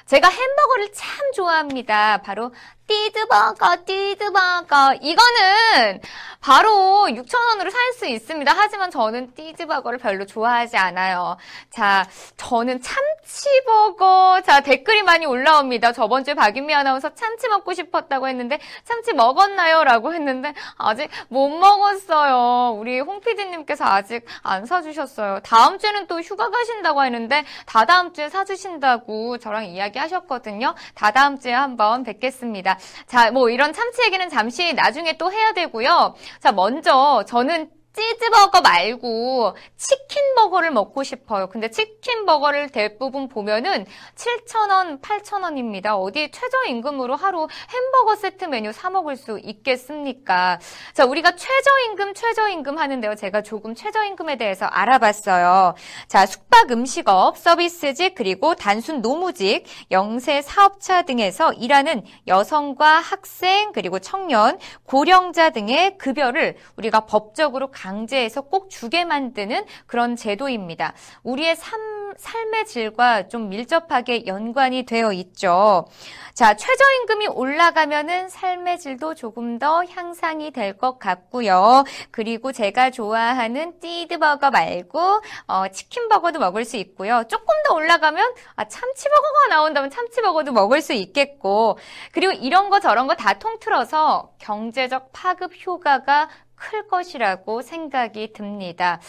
제가 0.08 0.28
햄버거를 0.28 0.91
참 0.91 1.32
좋아합니다. 1.32 2.18
바로 2.18 2.54
띠드버거, 2.88 3.78
띠드버거. 3.86 4.95
이거는 5.02 6.02
바로 6.39 7.08
6,000원으로 7.10 7.71
살 7.71 7.86
수 7.95 8.06
있습니다. 8.06 8.52
하지만 8.56 8.91
저는 8.91 9.34
띠드버거를 9.34 10.00
별로 10.00 10.26
좋아하지 10.26 10.78
않아요. 10.78 11.38
자, 11.69 12.06
저는 12.38 12.82
참치버거. 12.82 14.41
자, 14.45 14.60
댓글이 14.60 15.02
많이 15.04 15.26
올라옵니다. 15.26 15.93
저번 15.93 16.24
주에 16.24 16.34
박윤미 16.34 16.74
아나운서 16.76 17.15
참치 17.15 17.48
먹고 17.48 17.74
싶었다고 17.74 18.28
했는데, 18.28 18.60
참치 18.84 19.13
먹었나요? 19.13 19.84
라고 19.86 20.13
했는데, 20.13 20.54
아직 20.78 21.10
못 21.30 21.50
먹었어요. 21.50 22.76
우리 22.78 23.00
홍 23.00 23.21
PD님께서 23.21 23.86
아직 23.86 24.26
안 24.43 24.65
사주셨어요. 24.65 25.39
다음 25.39 25.80
주에는 25.80 26.08
또 26.08 26.19
휴가 26.19 26.50
가신다고 26.50 27.00
하는데, 27.02 27.45
다다음 27.65 28.13
주에 28.13 28.30
사주신다고 28.30 29.38
저랑 29.38 29.65
이야기 29.65 30.00
하셨거든요. 30.00 30.76
다다음 30.95 31.39
주에 31.39 31.54
한번 31.54 32.04
뵙겠습니다. 32.04 32.74
자, 33.07 33.31
뭐 33.31 33.49
이런 33.49 33.73
참치 33.73 34.03
얘기는 34.03 34.27
잠시 34.29 34.73
나중에 34.73 35.17
또 35.17 35.31
해야 35.31 35.53
되고요. 35.53 36.15
자, 36.39 36.51
먼저 36.51 37.23
저는 37.27 37.69
치즈버거 37.95 38.60
말고 38.60 39.55
치킨버거를 39.77 40.71
먹고 40.71 41.03
싶어요. 41.03 41.47
근데 41.47 41.69
치킨버거를 41.69 42.69
대부분 42.69 43.29
보면은 43.29 43.86
7,000원, 44.15 45.01
8,000원입니다. 45.01 45.97
어디 45.97 46.29
최저임금으로 46.31 47.15
하루 47.15 47.47
햄버거 47.69 48.15
세트 48.15 48.45
메뉴 48.45 48.73
사 48.73 48.89
먹을 48.89 49.15
수 49.15 49.39
있겠습니까? 49.41 50.60
자, 50.93 51.05
우리가 51.05 51.36
최저임금, 51.36 52.13
최저임금 52.13 52.77
하는데요. 52.77 53.15
제가 53.15 53.41
조금 53.43 53.73
최저임금에 53.73 54.38
대해서 54.38 54.65
알아봤어요. 54.65 55.75
자, 56.08 56.25
숙박 56.25 56.71
음식업, 56.71 57.38
서비스직, 57.38 58.15
그리고 58.15 58.55
단순 58.55 59.01
노무직, 59.01 59.63
영세 59.91 60.41
사업자 60.41 61.03
등에서 61.03 61.53
일하는 61.53 62.03
여성과 62.27 62.99
학생, 62.99 63.71
그리고 63.71 63.99
청년, 63.99 64.60
고령자 64.84 65.51
등의 65.51 65.97
급여를 65.97 66.58
우리가 66.75 67.01
법적으로 67.01 67.71
강제해서 67.86 68.41
꼭 68.41 68.69
주게 68.71 69.06
만드는 69.06 69.63
그런 69.86 70.15
제도입니다. 70.15 70.93
우리의 71.24 71.56
삶, 71.56 71.80
삶의 72.17 72.65
질과 72.65 73.28
좀 73.28 73.50
밀접하게 73.50 74.26
연관이 74.26 74.84
되어 74.84 75.12
있죠. 75.13 75.86
자, 76.34 76.56
최저임금이 76.56 77.28
올라가면은 77.28 78.28
삶의 78.30 78.80
질도 78.80 79.13
조금 79.15 79.60
더 79.60 79.84
향상이 79.86 80.52
될 80.52 80.76
것 80.78 81.00
같고요. 81.00 81.86
그리고 82.12 82.52
제가 82.52 82.89
좋아하는 82.89 83.80
띠드버거 83.80 84.50
말고 84.52 85.21
어, 85.48 85.67
치킨버거도 85.69 86.39
먹을 86.39 86.65
수 86.65 86.76
있고요. 86.78 87.24
조금 87.30 87.45
더 87.65 87.76
올라가면 87.76 88.34
아, 88.56 88.65
참치버거가 88.67 89.48
나온다면 89.50 89.89
참치버거도 89.91 90.52
먹을 90.52 90.82
수 90.82 90.91
있겠고 90.93 91.78
그리고 92.12 92.34
이런 92.34 92.69
거 92.69 92.80
저런 92.80 93.08
거 93.08 93.15
다 93.15 93.39
통틀어서 93.39 94.32
경제적 94.39 95.12
파급 95.13 95.52
효과가 95.65 96.30
클 96.56 96.88
것이라고 96.88 97.62
생각이 97.62 98.34
듭니다. 98.34 99.00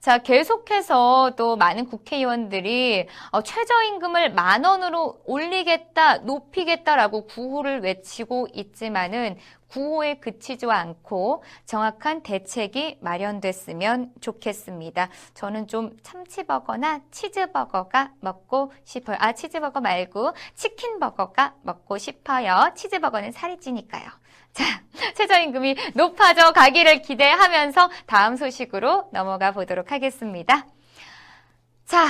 자, 0.00 0.18
계속해서 0.18 1.34
또 1.36 1.56
많은 1.56 1.86
국회의원들이 1.86 3.06
어, 3.30 3.42
최저임금을 3.42 4.32
만 4.32 4.64
원으로 4.64 5.20
올리겠다, 5.24 6.18
높이겠다라고 6.18 7.26
구호를 7.26 7.82
외치고 7.82 8.48
있지만은 8.52 9.36
구호에 9.68 10.16
그치지 10.16 10.66
않고 10.66 11.44
정확한 11.64 12.22
대책이 12.22 12.98
마련됐으면 13.00 14.12
좋겠습니다. 14.20 15.08
저는 15.32 15.66
좀 15.66 15.96
참치버거나 16.02 17.00
치즈버거가 17.10 18.12
먹고 18.20 18.72
싶어요. 18.84 19.16
아, 19.18 19.32
치즈버거 19.32 19.80
말고 19.80 20.32
치킨버거가 20.54 21.54
먹고 21.62 21.96
싶어요. 21.96 22.72
치즈버거는 22.74 23.32
살이 23.32 23.58
찌니까요. 23.58 24.21
자, 24.52 24.64
최저임금이 25.14 25.76
높아져 25.94 26.52
가기를 26.52 27.02
기대하면서 27.02 27.90
다음 28.06 28.36
소식으로 28.36 29.08
넘어가 29.12 29.52
보도록 29.52 29.92
하겠습니다. 29.92 30.66
자, 31.84 32.06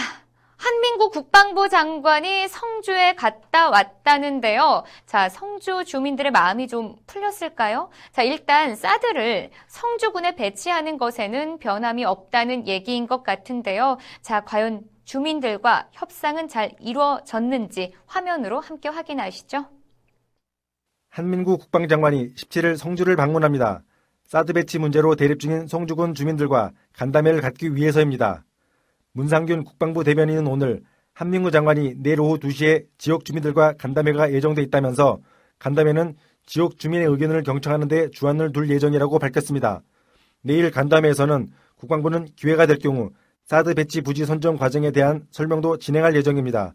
한민구 0.62 1.10
국방부 1.10 1.68
장관이 1.68 2.46
성주에 2.46 3.14
갔다 3.14 3.68
왔다는데요. 3.68 4.84
자, 5.06 5.28
성주 5.28 5.84
주민들의 5.84 6.30
마음이 6.30 6.68
좀 6.68 6.94
풀렸을까요? 7.08 7.90
자, 8.12 8.22
일단 8.22 8.76
사드를 8.76 9.50
성주군에 9.66 10.36
배치하는 10.36 10.98
것에는 10.98 11.58
변함이 11.58 12.04
없다는 12.04 12.68
얘기인 12.68 13.08
것 13.08 13.24
같은데요. 13.24 13.98
자, 14.20 14.42
과연 14.42 14.82
주민들과 15.04 15.88
협상은 15.90 16.46
잘 16.46 16.70
이루어졌는지 16.78 17.92
화면으로 18.06 18.60
함께 18.60 18.88
확인하시죠. 18.88 19.66
한민구 21.12 21.58
국방장관이 21.58 22.32
17일 22.36 22.78
성주를 22.78 23.16
방문합니다. 23.16 23.82
사드 24.24 24.54
배치 24.54 24.78
문제로 24.78 25.14
대립 25.14 25.40
중인 25.40 25.66
성주군 25.66 26.14
주민들과 26.14 26.70
간담회를 26.94 27.42
갖기 27.42 27.76
위해서입니다. 27.76 28.46
문상균 29.12 29.64
국방부 29.64 30.04
대변인은 30.04 30.46
오늘 30.46 30.80
한민구 31.12 31.50
장관이 31.50 31.96
내일 31.98 32.18
오후 32.18 32.38
2시에 32.38 32.86
지역 32.96 33.26
주민들과 33.26 33.74
간담회가 33.74 34.32
예정돼 34.32 34.62
있다면서 34.62 35.18
간담회는 35.58 36.16
지역 36.46 36.78
주민의 36.78 37.06
의견을 37.08 37.42
경청하는 37.42 37.88
데 37.88 38.08
주안을 38.08 38.52
둘 38.52 38.70
예정이라고 38.70 39.18
밝혔습니다. 39.18 39.82
내일 40.40 40.70
간담회에서는 40.70 41.50
국방부는 41.76 42.28
기회가 42.36 42.64
될 42.64 42.78
경우 42.78 43.10
사드 43.44 43.74
배치 43.74 44.00
부지 44.00 44.24
선정 44.24 44.56
과정에 44.56 44.92
대한 44.92 45.26
설명도 45.30 45.76
진행할 45.76 46.16
예정입니다. 46.16 46.72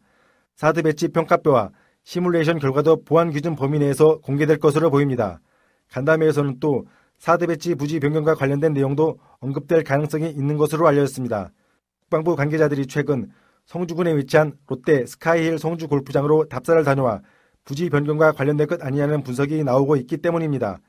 사드 0.58 0.84
배치 0.84 1.08
평가표와 1.08 1.72
시뮬레이션 2.08 2.58
결과도 2.60 3.04
보안 3.04 3.32
기준 3.32 3.58
범위 3.58 3.80
내에서 3.80 4.20
공개될 4.20 4.60
것으로 4.60 4.90
보입니다. 4.90 5.42
간담회에서는 5.90 6.62
또 6.62 6.86
사드 7.18 7.48
배치 7.48 7.76
부지 7.76 8.00
변경과 8.00 8.36
관련된 8.36 8.72
내용도 8.72 9.20
언급될 9.42 9.84
가능성이 9.84 10.30
있는 10.30 10.56
것으로 10.56 10.88
알려졌습니다. 10.88 11.52
국방부 12.00 12.38
관계자들이 12.38 12.88
최근 12.88 13.30
성주군에 13.66 14.16
위치한 14.16 14.54
롯데 14.68 15.06
스카이힐 15.06 15.60
성주 15.60 15.90
골프장으로 15.90 16.46
답사를 16.48 16.82
다녀와 16.86 17.24
부지 17.66 17.90
변경과 17.90 18.32
관련된 18.32 18.68
것 18.68 18.82
아니냐는 18.82 19.22
분석이 19.22 19.66
나오고 19.66 19.98
있기 19.98 20.20
때문입니다. 20.20 20.80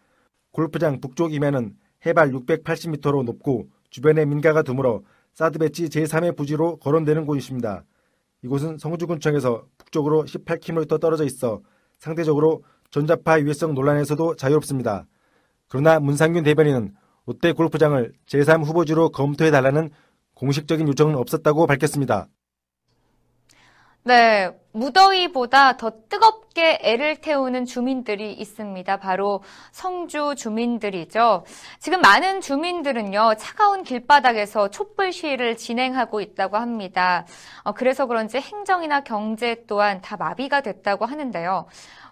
골프장 0.53 1.01
북쪽 1.01 1.33
이면은 1.35 1.75
해발 2.07 2.31
680m로 2.31 3.25
높고 3.25 3.66
주변에 3.91 4.25
민가가 4.25 4.62
드물어 4.62 5.03
사드 5.35 5.59
배치 5.59 5.87
제3의 5.87 6.37
부지로 6.37 6.77
거론되는 6.77 7.27
곳입니다. 7.27 7.83
이곳은 8.43 8.78
성주군청에서 8.78 9.64
북쪽으로 9.78 10.24
18km 10.24 11.01
떨어져 11.01 11.24
있어 11.24 11.61
상대적으로 11.99 12.62
전자파 12.91 13.41
유해성 13.41 13.74
논란에서도 13.74 14.36
자유롭습니다. 14.36 15.07
그러나 15.68 16.01
문상균 16.01 16.45
대변인은 16.45 16.95
롯데 17.26 17.53
골프장을 17.53 18.12
제3 18.26 18.64
후보지로 18.64 19.11
검토해달라는 19.11 19.91
공식적인 20.34 20.89
요청은 20.89 21.16
없었다고 21.16 21.66
밝혔습니다. 21.66 22.28
네, 24.09 24.48
무더위보다 24.72 25.76
더 25.76 25.92
뜨겁게 26.09 26.78
애를 26.80 27.16
태우는 27.16 27.66
주민들이 27.66 28.32
있습니다. 28.32 28.96
바로 28.96 29.42
성주 29.70 30.34
주민들이죠. 30.34 31.44
지금 31.78 32.00
많은 32.00 32.40
주민들은요, 32.40 33.34
차가운 33.36 33.82
길바닥에서 33.82 34.70
촛불 34.70 35.12
시위를 35.12 35.59
진행하고 35.59 36.22
있다고 36.22 36.56
합니다. 36.56 37.26
어, 37.64 37.72
그래서 37.72 38.06
그런지 38.06 38.38
행정이나 38.38 39.02
경제 39.02 39.66
또한 39.66 40.00
다 40.00 40.16
마비가 40.16 40.62
됐다고 40.62 41.04
하는데요. 41.04 41.66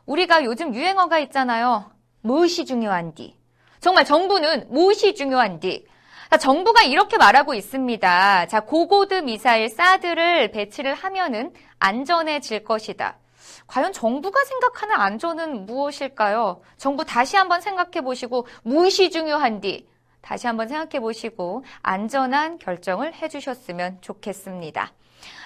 우리가 0.04 0.44
요즘 0.44 0.74
유행어가 0.74 1.18
있잖아요. 1.20 1.90
무엇이 2.20 2.66
중요한디? 2.66 3.38
정말 3.80 4.04
정부는 4.04 4.66
무엇이 4.68 5.14
중요한디? 5.14 5.86
자, 6.30 6.36
정부가 6.38 6.82
이렇게 6.82 7.16
말하고 7.18 7.54
있습니다. 7.54 8.46
자, 8.46 8.60
고고드 8.60 9.14
미사일 9.14 9.68
사드를 9.68 10.50
배치를 10.50 10.94
하면은 10.94 11.52
안전해질 11.78 12.64
것이다. 12.64 13.16
과연 13.68 13.92
정부가 13.92 14.44
생각하는 14.44 14.96
안전은 14.96 15.66
무엇일까요? 15.66 16.62
정부 16.76 17.04
다시 17.04 17.36
한번 17.36 17.60
생각해 17.60 18.02
보시고 18.02 18.46
무엇이 18.62 19.10
중요한디 19.10 19.88
다시 20.20 20.46
한번 20.46 20.68
생각해 20.68 21.00
보시고 21.00 21.64
안전한 21.82 22.58
결정을 22.58 23.14
해 23.14 23.28
주셨으면 23.28 23.98
좋겠습니다. 24.00 24.92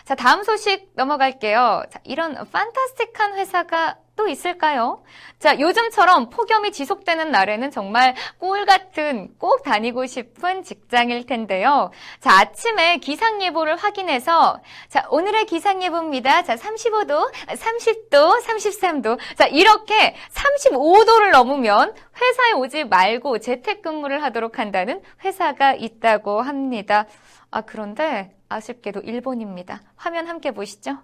자, 0.04 0.14
다음 0.14 0.42
소식 0.42 0.90
넘어갈게요. 0.94 1.84
자, 1.90 2.00
이런 2.04 2.34
판타스틱한 2.34 3.34
회사가 3.34 3.96
또 4.20 4.28
있을까요? 4.28 5.02
자, 5.38 5.58
요즘처럼 5.58 6.28
폭염이 6.28 6.72
지속되는 6.72 7.30
날에는 7.30 7.70
정말 7.70 8.14
꿀 8.38 8.66
같은 8.66 9.32
꼭 9.38 9.62
다니고 9.62 10.04
싶은 10.04 10.62
직장일 10.62 11.24
텐데요. 11.24 11.90
자, 12.20 12.38
아침에 12.38 12.98
기상 12.98 13.40
예보를 13.40 13.76
확인해서 13.76 14.60
자, 14.88 15.06
오늘의 15.08 15.46
기상 15.46 15.82
예보입니다. 15.82 16.42
자, 16.42 16.54
35도, 16.54 17.32
30도, 17.32 18.42
33도. 18.42 19.18
자, 19.36 19.46
이렇게 19.46 20.14
35도를 20.32 21.30
넘으면 21.30 21.94
회사에 22.20 22.52
오지 22.52 22.84
말고 22.84 23.38
재택근무를 23.38 24.22
하도록 24.24 24.58
한다는 24.58 25.00
회사가 25.24 25.72
있다고 25.72 26.42
합니다. 26.42 27.06
아, 27.50 27.62
그런데 27.62 28.36
아쉽게도 28.50 29.00
일본입니다. 29.00 29.80
화면 29.96 30.28
함께 30.28 30.50
보시죠. 30.50 30.98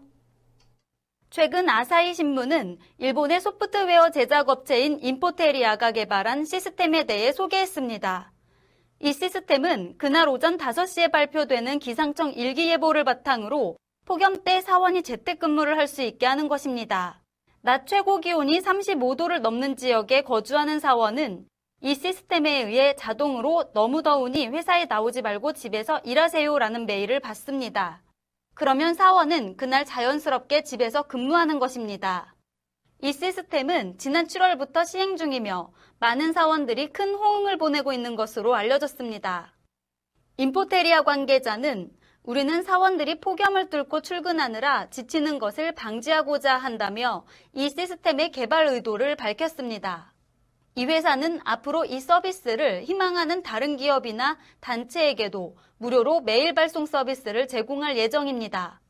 최근 1.37 1.69
아사히 1.69 2.15
신문은 2.15 2.79
일본의 2.97 3.43
소프트웨어 3.43 4.09
제작 4.09 4.49
업체인 4.49 4.99
인포테리아가 5.03 5.93
개발한 5.93 6.47
시스템에 6.47 7.05
대해 7.05 7.31
소개했습니다. 7.31 8.33
이 9.01 9.13
시스템은 9.13 9.97
그날 9.99 10.31
오전 10.31 10.57
5시에 10.57 11.13
발표되는 11.13 11.79
기상청 11.79 12.33
일기예보를 12.33 13.05
바탕으로 13.05 13.77
폭염 14.07 14.45
때 14.45 14.63
사원이 14.63 15.03
재택근무를 15.03 15.77
할 15.77 15.89
수 15.89 16.01
있게 16.01 16.25
하는 16.25 16.49
것입니다. 16.49 17.21
낮 17.61 17.87
최고 17.87 18.19
기온이 18.19 18.59
35도를 18.61 19.41
넘는 19.41 19.77
지역에 19.77 20.23
거주하는 20.23 20.81
사원은 20.81 21.45
이 21.83 21.95
시스템에 21.95 22.63
의해 22.63 22.97
자동으로 22.97 23.73
너무 23.75 24.03
더우니 24.03 24.49
회사에 24.49 24.87
나오지 24.87 25.21
말고 25.21 25.53
집에서 25.53 25.99
일하세요라는 25.99 26.87
메일을 26.87 27.21
받습니다. 27.21 28.06
그러면 28.57 28.95
사원은 28.95 29.59
그날 29.59 29.85
자연스럽게 29.85 30.63
집에서 30.63 31.03
근무하는 31.03 31.59
것입니다. 31.59 32.35
이 33.03 33.13
시스템은 33.13 33.99
지난 33.99 34.27
7월부터 34.27 34.87
시행 34.87 35.19
중이며 35.19 35.71
많은 35.99 36.33
사원들이 36.33 36.95
큰 36.95 37.15
호응을 37.15 37.59
보내고 37.59 37.93
있는 37.93 38.17
것으로 38.17 38.55
알려졌습니다. 38.55 39.55
인포테리아 40.39 41.03
관계자는 41.03 41.91
우리는 42.23 42.63
사원들이 42.63 43.21
폭염을 43.21 43.69
뚫고 43.69 44.01
출근하느라 44.01 44.89
지치는 44.89 45.39
것을 45.39 45.73
방지하고자 45.73 46.57
한다며 46.57 47.27
이 47.53 47.69
시스템의 47.69 48.31
개발 48.31 48.69
의도를 48.69 49.17
밝혔습니다. 49.17 50.15
이 50.79 50.85
회사는 50.85 51.41
앞으로 51.43 51.87
이 51.87 52.01
서비스를 52.01 52.83
희망하는 52.83 53.43
다른 53.43 53.79
기업이나 53.79 54.37
단체에게도 54.61 55.57
무료로 55.79 56.21
메일 56.21 56.55
발송 56.55 56.85
서비스를 56.85 57.49
제공할 57.49 57.97
예정입니다. 57.97 58.83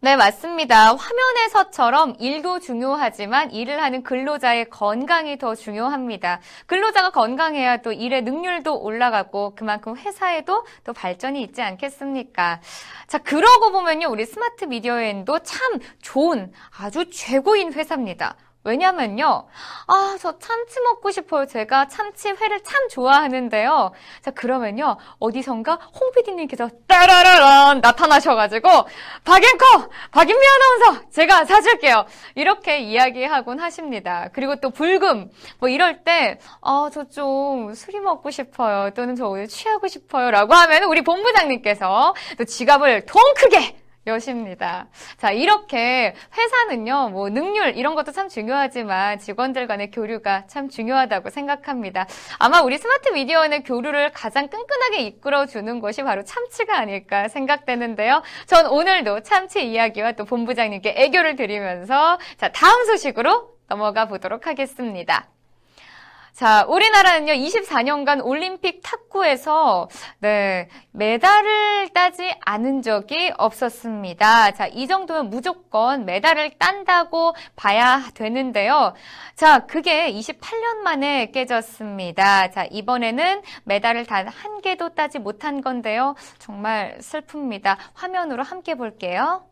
네, 0.00 0.16
맞습니다. 0.16 0.96
화면에서처럼 0.96 2.14
일도 2.18 2.58
중요하지만 2.58 3.52
일을 3.52 3.80
하는 3.80 4.02
근로자의 4.02 4.68
건강이 4.68 5.38
더 5.38 5.54
중요합니다. 5.54 6.40
근로자가 6.66 7.10
건강해야 7.10 7.76
또 7.78 7.92
일의 7.92 8.22
능률도 8.22 8.80
올라가고 8.80 9.54
그만큼 9.54 9.96
회사에도 9.96 10.64
또 10.82 10.92
발전이 10.92 11.40
있지 11.42 11.62
않겠습니까? 11.62 12.60
자, 13.06 13.18
그러고 13.18 13.70
보면요. 13.70 14.08
우리 14.08 14.24
스마트 14.24 14.64
미디어엔도 14.64 15.38
참 15.40 15.78
좋은 16.02 16.52
아주 16.80 17.10
최고인 17.10 17.72
회사입니다. 17.72 18.36
왜냐면요. 18.68 19.46
아, 19.88 20.16
저 20.20 20.38
참치 20.38 20.80
먹고 20.80 21.10
싶어요. 21.10 21.46
제가 21.46 21.88
참치회를 21.88 22.62
참 22.62 22.88
좋아하는데요. 22.88 23.92
자, 24.22 24.30
그러면요. 24.30 24.96
어디선가 25.18 25.74
홍 26.00 26.12
PD님께서 26.12 26.70
따라라란 26.86 27.80
나타나셔가지고, 27.80 28.68
박앵커! 29.24 29.88
박인미 30.12 30.40
아나운서! 30.46 31.10
제가 31.10 31.44
사줄게요. 31.44 32.06
이렇게 32.36 32.78
이야기하곤 32.80 33.58
하십니다. 33.60 34.28
그리고 34.32 34.56
또 34.60 34.70
불금! 34.70 35.30
뭐 35.58 35.68
이럴 35.68 36.04
때, 36.04 36.38
아, 36.62 36.88
저 36.92 37.08
좀 37.10 37.74
술이 37.74 38.00
먹고 38.00 38.30
싶어요. 38.30 38.90
또는 38.94 39.16
저 39.16 39.26
오늘 39.28 39.48
취하고 39.48 39.88
싶어요. 39.88 40.30
라고 40.30 40.54
하면 40.54 40.84
우리 40.84 41.02
본부장님께서 41.02 42.14
또 42.36 42.44
지갑을 42.44 43.06
통 43.06 43.20
크게! 43.34 43.76
여십니다. 44.08 44.88
자, 45.16 45.30
이렇게 45.30 46.14
회사는요, 46.36 47.10
뭐, 47.10 47.28
능률, 47.28 47.76
이런 47.76 47.94
것도 47.94 48.10
참 48.12 48.28
중요하지만 48.28 49.18
직원들 49.18 49.66
간의 49.66 49.90
교류가 49.90 50.46
참 50.48 50.68
중요하다고 50.68 51.30
생각합니다. 51.30 52.06
아마 52.38 52.62
우리 52.62 52.78
스마트 52.78 53.10
미디어의 53.10 53.62
교류를 53.62 54.10
가장 54.12 54.48
끈끈하게 54.48 55.02
이끌어주는 55.02 55.80
것이 55.80 56.02
바로 56.02 56.24
참치가 56.24 56.78
아닐까 56.78 57.28
생각되는데요. 57.28 58.22
전 58.46 58.66
오늘도 58.66 59.20
참치 59.20 59.64
이야기와 59.64 60.12
또 60.12 60.24
본부장님께 60.24 60.94
애교를 60.96 61.36
드리면서, 61.36 62.18
자, 62.36 62.50
다음 62.50 62.84
소식으로 62.84 63.50
넘어가 63.68 64.06
보도록 64.08 64.46
하겠습니다. 64.46 65.28
자, 66.38 66.64
우리나라는요, 66.68 67.32
24년간 67.32 68.24
올림픽 68.24 68.80
탁구에서, 68.84 69.88
네, 70.20 70.68
메달을 70.92 71.88
따지 71.88 72.32
않은 72.46 72.82
적이 72.82 73.32
없었습니다. 73.36 74.52
자, 74.52 74.68
이 74.68 74.86
정도면 74.86 75.30
무조건 75.30 76.04
메달을 76.04 76.50
딴다고 76.60 77.34
봐야 77.56 78.04
되는데요. 78.14 78.94
자, 79.34 79.66
그게 79.66 80.12
28년 80.12 80.76
만에 80.84 81.32
깨졌습니다. 81.32 82.52
자, 82.52 82.68
이번에는 82.70 83.42
메달을 83.64 84.06
단 84.06 84.28
한 84.28 84.60
개도 84.60 84.90
따지 84.90 85.18
못한 85.18 85.60
건데요. 85.60 86.14
정말 86.38 86.98
슬픕니다. 87.00 87.76
화면으로 87.94 88.44
함께 88.44 88.76
볼게요. 88.76 89.47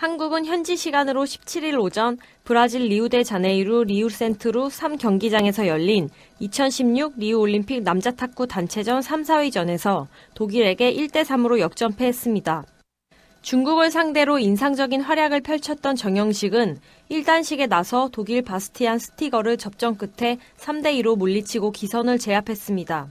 한국은 0.00 0.46
현지 0.46 0.78
시간으로 0.78 1.24
17일 1.24 1.78
오전 1.78 2.16
브라질 2.44 2.84
리우데 2.86 3.22
자네이루 3.22 3.84
리우센트루 3.84 4.68
3경기장에서 4.68 5.66
열린 5.66 6.08
2016 6.38 7.18
리우 7.18 7.38
올림픽 7.38 7.82
남자 7.82 8.10
탁구 8.10 8.46
단체전 8.46 9.02
3, 9.02 9.24
4위전에서 9.24 10.06
독일에게 10.32 10.94
1대3으로 10.94 11.58
역전패했습니다. 11.58 12.64
중국을 13.42 13.90
상대로 13.90 14.38
인상적인 14.38 15.02
활약을 15.02 15.42
펼쳤던 15.42 15.96
정영식은 15.96 16.78
1단식에 17.10 17.68
나서 17.68 18.08
독일 18.10 18.40
바스티안 18.40 18.98
스티거를 18.98 19.58
접전 19.58 19.98
끝에 19.98 20.38
3대2로 20.56 21.18
물리치고 21.18 21.72
기선을 21.72 22.18
제압했습니다. 22.18 23.06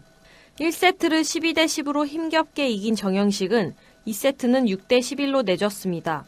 1세트를 0.59 1.21
12대 1.21 1.65
10으로 1.65 2.07
힘겹게 2.07 2.67
이긴 2.67 2.95
정영식은 2.95 3.75
2세트는 4.07 4.75
6대 4.75 4.97
11로 4.97 5.45
내줬습니다. 5.45 6.25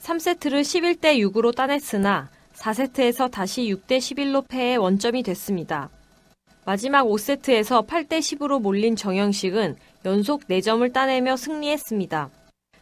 3세트를 0.00 0.62
11대 0.62 1.18
6으로 1.18 1.54
따냈으나 1.54 2.30
4세트에서 2.54 3.30
다시 3.30 3.62
6대 3.62 3.98
11로 3.98 4.46
패해 4.48 4.76
원점이 4.76 5.22
됐습니다. 5.22 5.90
마지막 6.64 7.04
5세트에서 7.04 7.86
8대 7.86 8.18
10으로 8.18 8.60
몰린 8.60 8.96
정영식은 8.96 9.76
연속 10.04 10.46
4점을 10.46 10.92
따내며 10.92 11.36
승리했습니다. 11.36 12.30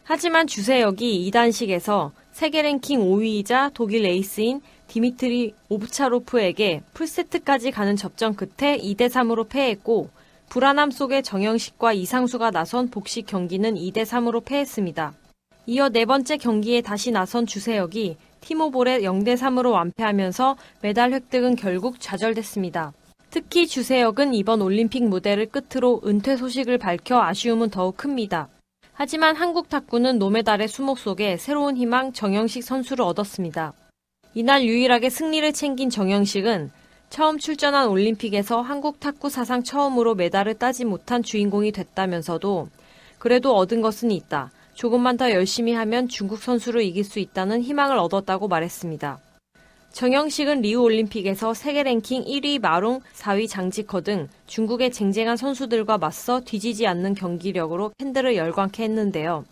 하지만 0.03 0.47
주세혁이 0.47 1.29
2단식에서 1.29 2.11
세계 2.31 2.61
랭킹 2.61 3.01
5위이자 3.01 3.71
독일 3.73 4.05
에이스인 4.05 4.61
디미트리 4.87 5.53
오브차로프에게 5.69 6.81
풀세트까지 6.93 7.71
가는 7.71 7.95
접전 7.95 8.35
끝에 8.35 8.77
2대 8.77 9.07
3으로 9.07 9.47
패했고 9.47 10.09
불안함 10.49 10.89
속에 10.89 11.21
정영식과 11.21 11.93
이상수가 11.93 12.51
나선 12.51 12.89
복식 12.89 13.27
경기는 13.27 13.75
2대 13.75 14.03
3으로 14.03 14.43
패했습니다. 14.43 15.13
이어 15.71 15.89
네 15.89 16.05
번째 16.05 16.37
경기에 16.37 16.81
다시 16.81 17.11
나선 17.11 17.45
주세혁이 17.45 18.17
티모볼에 18.41 19.01
0대 19.01 19.37
3으로 19.37 19.71
완패하면서 19.73 20.57
메달 20.81 21.13
획득은 21.13 21.55
결국 21.57 21.99
좌절됐습니다. 21.99 22.91
특히 23.29 23.67
주세혁은 23.67 24.33
이번 24.33 24.63
올림픽 24.63 25.03
무대를 25.03 25.45
끝으로 25.45 26.01
은퇴 26.03 26.37
소식을 26.37 26.79
밝혀 26.79 27.21
아쉬움은 27.21 27.69
더욱 27.69 27.97
큽니다. 27.97 28.47
하지만 28.93 29.35
한국 29.35 29.69
탁구는 29.69 30.17
노메달의 30.17 30.67
수목 30.67 30.97
속에 30.97 31.37
새로운 31.37 31.77
희망 31.77 32.13
정영식 32.13 32.63
선수를 32.63 33.05
얻었습니다. 33.05 33.73
이날 34.33 34.63
유일하게 34.63 35.11
승리를 35.11 35.53
챙긴 35.53 35.91
정영식은 35.91 36.71
처음 37.11 37.37
출전한 37.37 37.89
올림픽에서 37.89 38.61
한국 38.61 38.99
탁구 38.99 39.29
사상 39.29 39.61
처음으로 39.61 40.15
메달을 40.15 40.55
따지 40.55 40.83
못한 40.83 41.21
주인공이 41.21 41.73
됐다면서도 41.73 42.69
그래도 43.19 43.55
얻은 43.55 43.81
것은 43.81 44.09
있다. 44.09 44.49
조금만 44.79 45.17
더 45.17 45.29
열심히 45.31 45.73
하면 45.73 46.07
중국 46.07 46.41
선수를 46.41 46.83
이길 46.83 47.03
수 47.03 47.19
있다는 47.19 47.61
희망을 47.61 47.97
얻었다고 47.97 48.47
말했습니다. 48.47 49.19
정영식은 49.91 50.61
리우 50.61 50.83
올림픽에서 50.83 51.53
세계 51.53 51.83
랭킹 51.83 52.23
1위 52.23 52.61
마롱, 52.61 53.01
4위 53.13 53.49
장지커 53.49 53.99
등 53.99 54.29
중국의 54.47 54.93
쟁쟁한 54.93 55.35
선수들과 55.35 55.97
맞서 55.97 56.39
뒤지지 56.39 56.87
않는 56.87 57.13
경기력으로 57.15 57.91
팬들을 57.97 58.37
열광케 58.37 58.81
했는데요. 58.83 59.43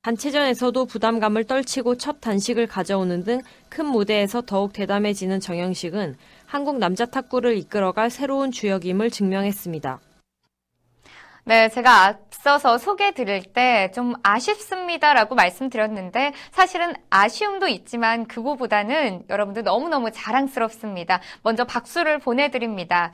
단체전에서도 0.00 0.86
부담감을 0.86 1.44
떨치고 1.44 1.98
첫 1.98 2.22
단식을 2.22 2.66
가져오는 2.66 3.22
등 3.22 3.42
큰 3.68 3.84
무대에서 3.84 4.40
더욱 4.40 4.72
대담해지는 4.72 5.40
정영식은 5.40 6.16
한국 6.46 6.78
남자 6.78 7.04
탁구를 7.04 7.58
이끌어갈 7.58 8.08
새로운 8.08 8.50
주역임을 8.50 9.10
증명했습니다. 9.10 10.00
네, 11.44 11.68
제가 11.68 12.04
앞서서 12.04 12.78
소개 12.78 13.12
드릴 13.12 13.42
때 13.42 13.90
좀 13.94 14.14
아쉽습니다라고 14.22 15.34
말씀드렸는데 15.34 16.32
사실은 16.52 16.94
아쉬움도 17.08 17.68
있지만 17.68 18.26
그거보다는 18.26 19.24
여러분들 19.28 19.62
너무너무 19.64 20.10
자랑스럽습니다. 20.12 21.20
먼저 21.42 21.64
박수를 21.64 22.18
보내드립니다. 22.18 23.12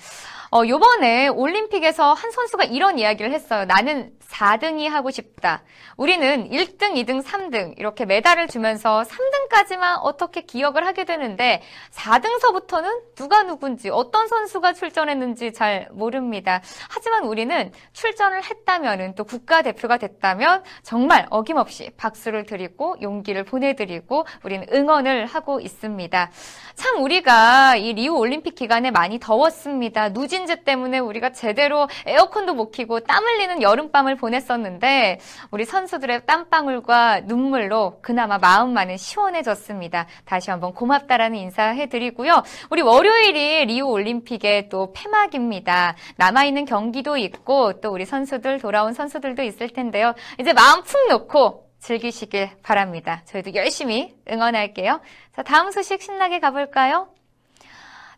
어, 0.57 0.67
요번에 0.67 1.29
올림픽에서 1.29 2.15
한 2.15 2.31
선수가 2.31 2.65
이런 2.65 2.99
이야기를 2.99 3.31
했어요. 3.31 3.67
나는 3.67 4.17
4등이 4.31 4.89
하고 4.89 5.11
싶다. 5.11 5.63
우리는 5.97 6.49
1등, 6.51 6.95
2등, 6.95 7.23
3등 7.23 7.79
이렇게 7.79 8.07
메달을 8.07 8.49
주면서 8.49 9.03
3등까지만 9.03 9.99
어떻게 10.03 10.43
기억을 10.43 10.87
하게 10.87 11.05
되는데 11.05 11.63
4등서부터는 11.93 13.15
누가 13.15 13.43
누군지 13.43 13.91
어떤 13.91 14.29
선수가 14.29 14.73
출전했는지 14.73 15.53
잘 15.53 15.89
모릅니다. 15.93 16.63
하지만 16.91 17.25
우리는 17.25 17.73
출전을 17.93 18.43
했다면은 18.45 19.15
또 19.15 19.25
국가대표가 19.25 19.99
됐다면 19.99 20.65
정말 20.83 21.27
어김없이 21.31 21.91
박수를 21.97 22.47
드리고 22.47 22.97
용기를 23.03 23.45
보내드리고 23.45 24.27
우리는 24.43 24.67
응원을 24.73 25.27
하고 25.27 25.61
있습니다. 25.61 26.31
참 26.75 27.03
우리가 27.03 27.77
이 27.77 27.93
리우 27.95 28.17
올림픽 28.17 28.55
기간에 28.55 28.91
많이 28.91 29.19
더웠습니다. 29.19 30.11
누진 30.11 30.45
제 30.47 30.62
때문에 30.62 30.99
우리가 30.99 31.32
제대로 31.32 31.88
에어컨도 32.07 32.55
못 32.55 32.70
켜고 32.70 33.01
땀 33.01 33.24
흘리는 33.24 33.62
여름밤을 33.62 34.16
보냈었는데 34.16 35.20
우리 35.51 35.64
선수들의 35.64 36.26
땀방울과 36.26 37.20
눈물로 37.20 37.99
그나마 38.01 38.38
마음만은 38.38 38.97
시원해졌습니다. 38.97 40.07
다시 40.24 40.51
한번 40.51 40.72
고맙다라는 40.74 41.36
인사해드리고요. 41.38 42.42
우리 42.70 42.82
월요일이 42.82 43.66
리우 43.66 43.86
올림픽의 43.88 44.68
또 44.68 44.92
폐막입니다. 44.92 45.97
남아있는 46.16 46.64
경기도 46.64 47.16
있고 47.16 47.80
또 47.80 47.90
우리 47.90 48.05
선수들 48.05 48.61
돌아온 48.61 48.92
선수들도 48.92 49.42
있을 49.42 49.68
텐데요. 49.70 50.14
이제 50.38 50.53
마음 50.53 50.82
푹 50.82 51.09
놓고 51.09 51.66
즐기시길 51.78 52.51
바랍니다. 52.62 53.22
저희도 53.26 53.55
열심히 53.55 54.14
응원할게요. 54.30 55.01
자, 55.34 55.42
다음 55.42 55.70
소식 55.70 56.03
신나게 56.03 56.40
가볼까요? 56.40 57.09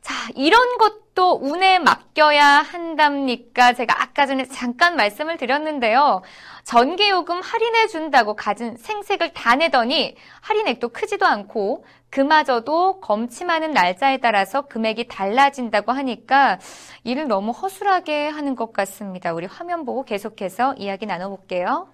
자, 0.01 0.14
이런 0.36 0.78
것도 0.78 1.38
운에 1.42 1.78
맡겨야 1.78 2.44
한답니까? 2.44 3.72
제가 3.72 4.03
아까 4.03 4.26
전에 4.26 4.46
잠깐 4.46 4.96
말씀을 4.96 5.36
드렸는데요. 5.36 6.22
전기요금 6.64 7.40
할인해준다고 7.40 8.36
가진 8.36 8.76
생색을 8.76 9.32
다 9.32 9.57
내더니 9.57 10.16
할인액도 10.40 10.90
크지도 10.90 11.26
않고 11.26 11.84
그마저도 12.11 13.01
검침하는 13.01 13.72
날짜에 13.72 14.18
따라서 14.18 14.62
금액이 14.62 15.09
달라진다고 15.09 15.92
하니까 15.92 16.59
일을 17.05 17.28
너무 17.28 17.53
허술하게 17.53 18.28
하는 18.28 18.55
것 18.55 18.72
같습니다. 18.72 19.32
우리 19.34 19.46
화면 19.46 19.84
보고 19.84 20.05
계속해서 20.05 20.74
이야기 20.74 21.07
나눠볼게요. 21.07 21.88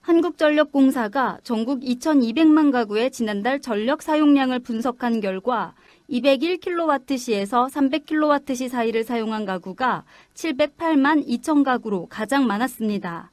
한국전력공사가 0.00 1.38
전국 1.44 1.80
2,200만 1.80 2.72
가구의 2.72 3.12
지난달 3.12 3.60
전력 3.60 4.02
사용량을 4.02 4.58
분석한 4.58 5.20
결과 5.20 5.74
201kWh에서 6.12 7.70
300kWh 7.70 8.68
사이를 8.68 9.02
사용한 9.02 9.46
가구가 9.46 10.04
708만 10.34 11.26
2천 11.26 11.64
가구로 11.64 12.06
가장 12.06 12.46
많았습니다. 12.46 13.32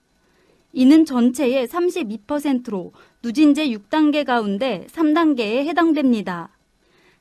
이는 0.72 1.04
전체의 1.04 1.68
32%로 1.68 2.94
누진제 3.22 3.68
6단계 3.70 4.24
가운데 4.24 4.88
3단계에 4.92 5.66
해당됩니다. 5.66 6.50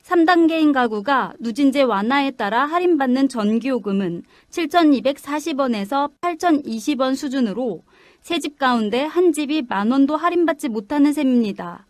3단계인 0.03 0.71
가구가 0.73 1.33
누진제 1.39 1.81
완화에 1.81 2.31
따라 2.31 2.65
할인받는 2.65 3.27
전기요금은 3.27 4.23
7,240원에서 4.49 6.09
8,020원 6.21 7.15
수준으로 7.15 7.83
세 8.21 8.39
집 8.39 8.57
가운데 8.57 9.03
한 9.03 9.33
집이 9.33 9.63
만 9.67 9.91
원도 9.91 10.15
할인받지 10.15 10.69
못하는 10.69 11.11
셈입니다. 11.13 11.85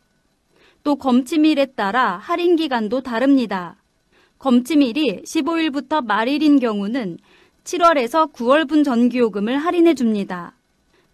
또 0.84 0.96
검침일에 0.96 1.68
따라 1.68 2.18
할인 2.18 2.56
기간도 2.56 3.02
다릅니다. 3.02 3.76
검침일이 4.38 5.24
15일부터 5.24 6.06
말일인 6.06 6.60
경우는 6.60 7.18
7월에서 7.64 8.32
9월분 8.32 8.84
전기요금을 8.86 9.58
할인해 9.58 9.94
줍니다. 9.94 10.54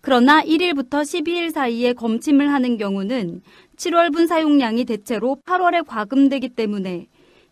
그러나 0.01 0.43
1일부터 0.43 1.01
12일 1.01 1.51
사이에 1.51 1.93
검침을 1.93 2.53
하는 2.53 2.77
경우는 2.77 3.41
7월분 3.75 4.27
사용량이 4.27 4.85
대체로 4.85 5.37
8월에 5.45 5.85
과금되기 5.87 6.49
때문에 6.49 7.07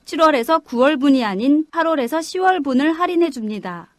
7월에서 0.06 0.64
9월분이 0.64 1.24
아닌 1.24 1.66
8월에서 1.72 2.20
10월분을 2.20 2.94
할인해 2.94 3.32
줍니다. 3.32 3.90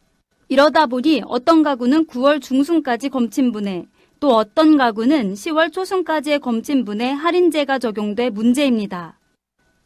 이러다 0.48 0.86
보니 0.86 1.22
어떤 1.26 1.64
가구는 1.64 2.06
9월 2.06 2.40
중순까지 2.40 3.08
검침분에 3.08 3.86
또 4.20 4.34
어떤 4.34 4.76
가구는 4.76 5.34
10월 5.34 5.72
초순까지의 5.72 6.38
검침분에 6.40 7.12
할인제가 7.12 7.78
적용돼 7.78 8.30
문제입니다. 8.30 9.18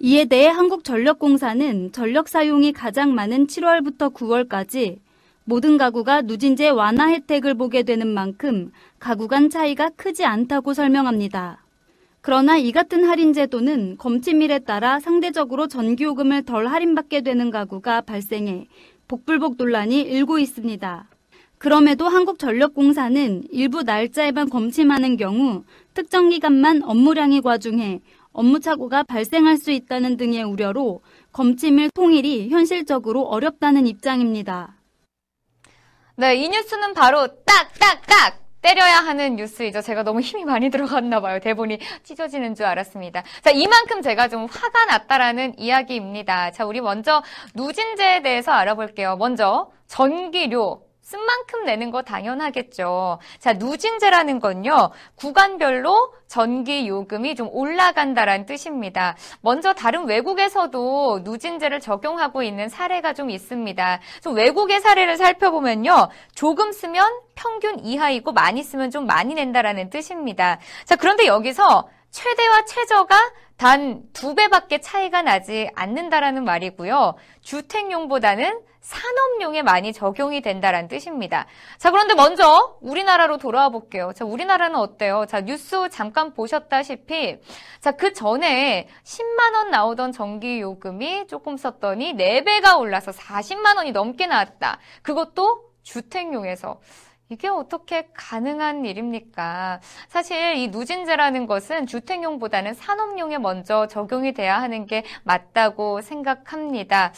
이에 0.01 0.27
대해 0.27 0.47
한국전력공사는 0.47 1.93
전력 1.93 2.29
사용이 2.29 2.73
가장 2.73 3.15
많은 3.15 3.47
7월부터 3.49 4.15
9월까지 4.15 4.99
모든 5.45 5.79
가구가 5.79 6.23
누진제 6.23 6.69
완화 6.69 7.09
혜택을 7.09 7.55
보게 7.55 7.83
되는 7.83 8.07
만큼 8.07 8.71
가구 9.01 9.27
간 9.29 9.51
차이가 9.51 9.89
크지 9.97 10.25
않다고 10.25 10.75
설명합니다. 10.75 11.65
그러나 12.21 12.59
이 12.59 12.71
같은 12.71 13.05
할인 13.05 13.33
제도는 13.33 13.97
검침일에 13.97 14.61
따라 14.61 15.01
상대적으로 15.01 15.67
전기요금을 15.67 16.43
덜 16.43 16.67
할인받게 16.67 17.23
되는 17.23 17.51
가구가 17.51 18.03
발생해 18.03 18.67
복불복 19.09 19.55
논란이 19.57 20.03
일고 20.03 20.39
있습니다. 20.39 21.09
그럼에도 21.59 22.09
한국전력공사는 22.09 23.45
일부 23.51 23.83
날짜에만 23.83 24.49
검침하는 24.49 25.17
경우 25.17 25.65
특정 25.93 26.29
기간만 26.29 26.83
업무량이 26.85 27.41
과중해 27.41 28.01
업무 28.33 28.61
착오가 28.61 29.03
발생할 29.03 29.57
수 29.57 29.73
있다는 29.73 30.17
등의 30.17 30.45
우려로 30.45 31.01
검침일 31.33 31.91
통일이 31.91 32.51
현실적으로 32.51 33.23
어렵다는 33.23 33.87
입장입니다. 33.87 34.77
네, 36.15 36.37
이 36.37 36.49
뉴스는 36.49 36.95
바로 36.95 37.27
딱딱딱 37.45 38.49
때려야 38.61 38.99
하는 38.99 39.37
뉴스이죠. 39.37 39.83
제가 39.83 40.03
너무 40.03 40.21
힘이 40.21 40.45
많이 40.45 40.69
들어갔나 40.69 41.21
봐요. 41.21 41.39
대본이 41.41 41.79
찢어지는 42.03 42.55
줄 42.55 42.67
알았습니다. 42.67 43.23
자, 43.43 43.51
이만큼 43.51 44.03
제가 44.03 44.29
좀 44.29 44.47
화가 44.47 44.85
났다라는 44.87 45.59
이야기입니다. 45.59 46.51
자, 46.51 46.67
우리 46.67 46.81
먼저 46.81 47.23
누진제에 47.55 48.23
대해서 48.23 48.53
알아볼게요. 48.53 49.17
먼저 49.17 49.71
전기료 49.87 50.88
쓴 51.09 51.21
만큼 51.25 51.65
내는 51.65 51.91
거 51.91 52.03
당연하겠죠. 52.03 53.19
자, 53.39 53.55
누진제라는 53.55 54.41
건요, 54.41 54.91
구간별로 55.15 56.13
전기 56.27 56.87
요금이 56.87 57.35
좀 57.35 57.49
올라간다라는 57.51 58.45
뜻입니다. 58.45 59.17
먼저 59.41 59.73
다른 59.73 60.07
외국에서도 60.07 61.21
누진제를 61.25 61.81
적용하고 61.81 62.43
있는 62.43 62.69
사례가 62.69 63.15
좀 63.15 63.31
있습니다. 63.31 64.01
좀 64.21 64.35
외국의 64.35 64.81
사례를 64.81 65.17
살펴보면요, 65.17 66.09
조금 66.35 66.73
쓰면 66.73 67.21
평균 67.35 67.79
이하이고 67.79 68.33
많이 68.33 68.63
쓰면 68.63 68.91
좀 68.91 69.07
많이 69.07 69.33
낸다라는 69.33 69.89
뜻입니다. 69.89 70.59
자, 70.85 70.97
그런데 70.97 71.25
여기서 71.25 71.89
최대와 72.11 72.65
최저가 72.65 73.17
단 73.57 74.09
두 74.13 74.35
배밖에 74.35 74.81
차이가 74.81 75.23
나지 75.23 75.71
않는다라는 75.75 76.45
말이고요. 76.45 77.15
주택용보다는 77.43 78.61
산업용에 78.81 79.63
많이 79.63 79.93
적용이 79.93 80.41
된다라는 80.41 80.89
뜻입니다. 80.89 81.47
자, 81.79 81.91
그런데 81.91 82.15
먼저 82.15 82.79
우리나라로 82.81 83.37
돌아와 83.39 83.69
볼게요. 83.69 84.13
자, 84.15 84.25
우리나라는 84.25 84.77
어때요? 84.77 85.27
자, 85.29 85.41
뉴스 85.43 85.89
잠깐 85.91 86.33
보셨다시피 86.35 87.39
자, 87.81 87.93
그 87.93 88.13
전에 88.13 88.89
10만 89.05 89.55
원 89.55 89.71
나오던 89.71 90.13
전기 90.13 90.61
요금이 90.61 91.27
조금 91.27 91.57
썼더니 91.57 92.15
4배가 92.15 92.79
올라서 92.79 93.13
40만 93.13 93.77
원이 93.77 93.93
넘게 93.93 94.27
나왔다. 94.27 94.79
그것도 95.03 95.65
주택용에서 95.83 96.81
이게 97.31 97.47
어떻게 97.49 98.09
가능한 98.15 98.87
일입니까? 98.87 99.81
사실 100.09 100.57
이 100.57 100.69
누진제라는 100.69 101.47
것은 101.47 101.87
주택용보다는 101.87 102.73
산업용에 102.73 103.37
먼저 103.37 103.87
적용이 103.87 104.33
돼야 104.33 104.63
하는 104.63 104.87
게 104.87 105.05
맞다고 105.25 106.01
생각합니다. 106.01 107.13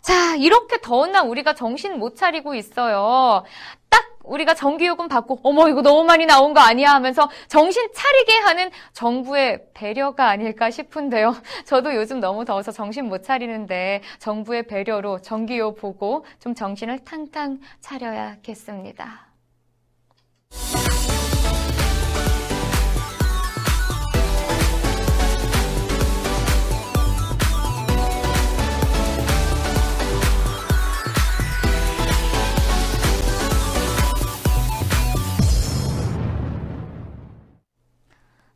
자, 0.00 0.36
이렇게 0.36 0.80
더운 0.80 1.12
날 1.12 1.26
우리가 1.28 1.54
정신 1.54 1.98
못 1.98 2.16
차리고 2.16 2.54
있어요. 2.54 3.44
딱 3.90 4.02
우리가 4.24 4.54
전기요금 4.54 5.08
받고, 5.08 5.40
어머, 5.42 5.68
이거 5.68 5.82
너무 5.82 6.02
많이 6.04 6.24
나온 6.24 6.54
거 6.54 6.60
아니야 6.60 6.90
하면서 6.92 7.28
정신 7.48 7.88
차리게 7.92 8.38
하는 8.38 8.70
정부의 8.94 9.66
배려가 9.74 10.28
아닐까 10.28 10.70
싶은데요. 10.70 11.34
저도 11.66 11.94
요즘 11.94 12.20
너무 12.20 12.46
더워서 12.46 12.72
정신 12.72 13.06
못 13.06 13.22
차리는데 13.22 14.02
정부의 14.18 14.66
배려로 14.66 15.20
전기요 15.20 15.74
보고 15.74 16.24
좀 16.40 16.54
정신을 16.54 17.00
탕탕 17.00 17.60
차려야겠습니다. 17.80 19.31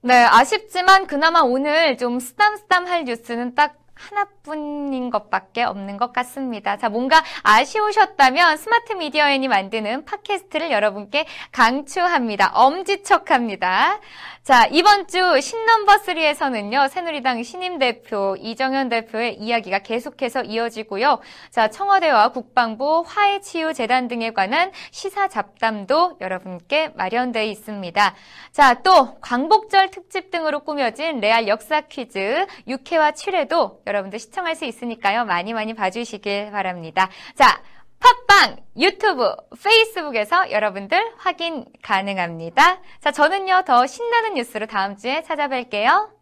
네, 0.07 0.15
아쉽지만 0.23 1.09
그나마 1.09 1.41
오늘 1.41 1.97
좀 1.97 2.21
쓰담쓰담 2.21 2.87
할 2.87 3.03
뉴스는 3.03 3.57
딱 3.57 3.86
하나뿐인 3.97 5.11
것밖에 5.11 5.65
없는 5.65 5.97
것 5.97 6.13
같습니다. 6.13 6.77
자, 6.77 6.89
뭔가 6.89 7.25
아쉬우셨다면 7.43 8.59
스마트 8.59 8.93
미디어엔이 8.93 9.49
만드는 9.49 10.05
팟캐스트를 10.05 10.71
여러분께 10.71 11.27
강추합니다. 11.51 12.53
엄지척합니다. 12.55 14.01
자, 14.47 14.65
이번 14.71 15.09
주 15.09 15.41
신넘버 15.41 15.97
3에서는요, 15.97 16.89
새누리당 16.89 17.43
신임 17.43 17.81
대표 17.81 18.37
이정현 18.39 18.91
대표의 18.91 19.39
이야기가 19.41 19.81
계속해서 19.81 20.45
이어지고요. 20.45 21.19
자, 21.51 21.69
청와대와 21.69 22.29
국방부 22.29 23.03
화해 23.05 23.41
치유 23.41 23.75
재단 23.75 24.07
등에 24.07 24.31
관한 24.31 24.71
시사 24.93 25.27
잡담도 25.27 26.19
여러분께 26.21 26.91
마련되어 26.95 27.43
있습니다. 27.43 28.15
자, 28.53 28.75
또 28.85 29.19
광복절 29.21 29.91
특집 29.91 30.31
등으로 30.31 30.61
꾸며진 30.61 31.19
레알 31.19 31.49
역사 31.49 31.81
퀴즈 31.81 32.47
6회와 32.69 33.15
7회도 33.15 33.85
여러분들 33.87 34.19
시청할 34.19 34.57
수 34.57 34.65
있으니까요. 34.65 35.25
많이 35.25 35.53
많이 35.53 35.75
봐주시길 35.75 36.51
바랍니다. 36.51 37.09
자, 37.35 37.63
팟빵, 37.99 38.57
유튜브, 38.79 39.35
페이스북에서 39.63 40.51
여러분들 40.51 41.13
확인 41.17 41.65
가능합니다. 41.83 42.81
자, 43.01 43.11
저는요, 43.11 43.63
더 43.67 43.87
신나는 43.87 44.35
뉴스로 44.35 44.67
다음 44.67 44.97
주에 44.97 45.23
찾아뵐게요. 45.23 46.16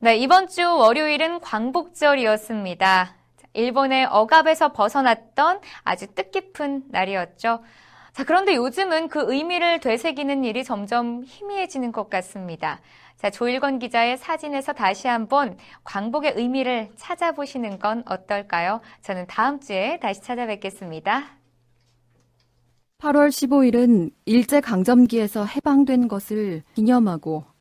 네, 0.00 0.16
이번 0.16 0.46
주 0.46 0.62
월요일은 0.62 1.40
광복절이었습니다. 1.40 3.16
일본의 3.52 4.04
억압에서 4.04 4.72
벗어났던 4.72 5.60
아주 5.82 6.06
뜻깊은 6.14 6.84
날이었죠. 6.90 7.64
자, 8.12 8.24
그런데 8.24 8.54
요즘은 8.54 9.08
그 9.08 9.24
의미를 9.26 9.80
되새기는 9.80 10.44
일이 10.44 10.62
점점 10.62 11.24
희미해지는 11.26 11.90
것 11.90 12.08
같습니다. 12.10 12.80
자, 13.16 13.30
조일건 13.30 13.80
기자의 13.80 14.18
사진에서 14.18 14.72
다시 14.72 15.08
한번 15.08 15.58
광복의 15.82 16.34
의미를 16.36 16.90
찾아보시는 16.94 17.80
건 17.80 18.04
어떨까요? 18.06 18.80
저는 19.02 19.26
다음 19.26 19.58
주에 19.58 19.98
다시 20.00 20.22
찾아뵙겠습니다. 20.22 21.24
8월 22.98 23.30
15일은 23.30 24.12
일제강점기에서 24.26 25.44
해방된 25.44 26.06
것을 26.06 26.62
기념하고 26.76 27.57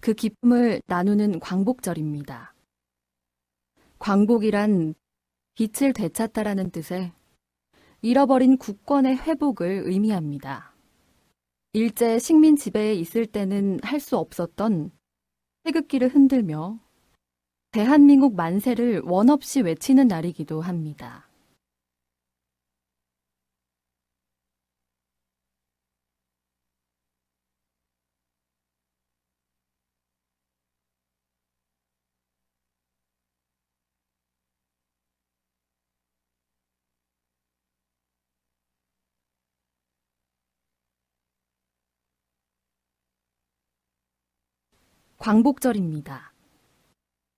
그 0.00 0.14
기쁨을 0.14 0.80
나누는 0.86 1.40
광복절입니다. 1.40 2.54
광복이란 3.98 4.94
빛을 5.54 5.92
되찾다라는 5.94 6.70
뜻의 6.70 7.12
잃어버린 8.02 8.58
국권의 8.58 9.16
회복을 9.16 9.82
의미합니다. 9.86 10.74
일제 11.72 12.18
식민 12.18 12.56
지배에 12.56 12.94
있을 12.94 13.26
때는 13.26 13.80
할 13.82 14.00
수 14.00 14.16
없었던 14.16 14.90
태극기를 15.64 16.08
흔들며 16.08 16.78
대한민국 17.72 18.36
만세를 18.36 19.02
원 19.04 19.28
없이 19.28 19.60
외치는 19.60 20.08
날이기도 20.08 20.60
합니다. 20.60 21.25
광복절입니다. 45.26 46.32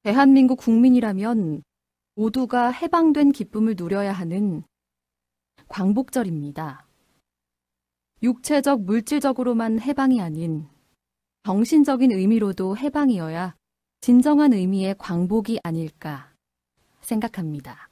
대한민국 0.02 0.56
국민이라면 0.56 1.62
모두가 2.16 2.70
해방된 2.70 3.32
기쁨을 3.32 3.76
누려야 3.78 4.12
하는 4.12 4.62
광복절입니다. 5.68 6.86
육체적, 8.22 8.82
물질적으로만 8.82 9.80
해방이 9.80 10.20
아닌 10.20 10.68
정신적인 11.44 12.12
의미로도 12.12 12.76
해방이어야 12.76 13.56
진정한 14.02 14.52
의미의 14.52 14.96
광복이 14.98 15.60
아닐까 15.62 16.34
생각합니다. 17.00 17.87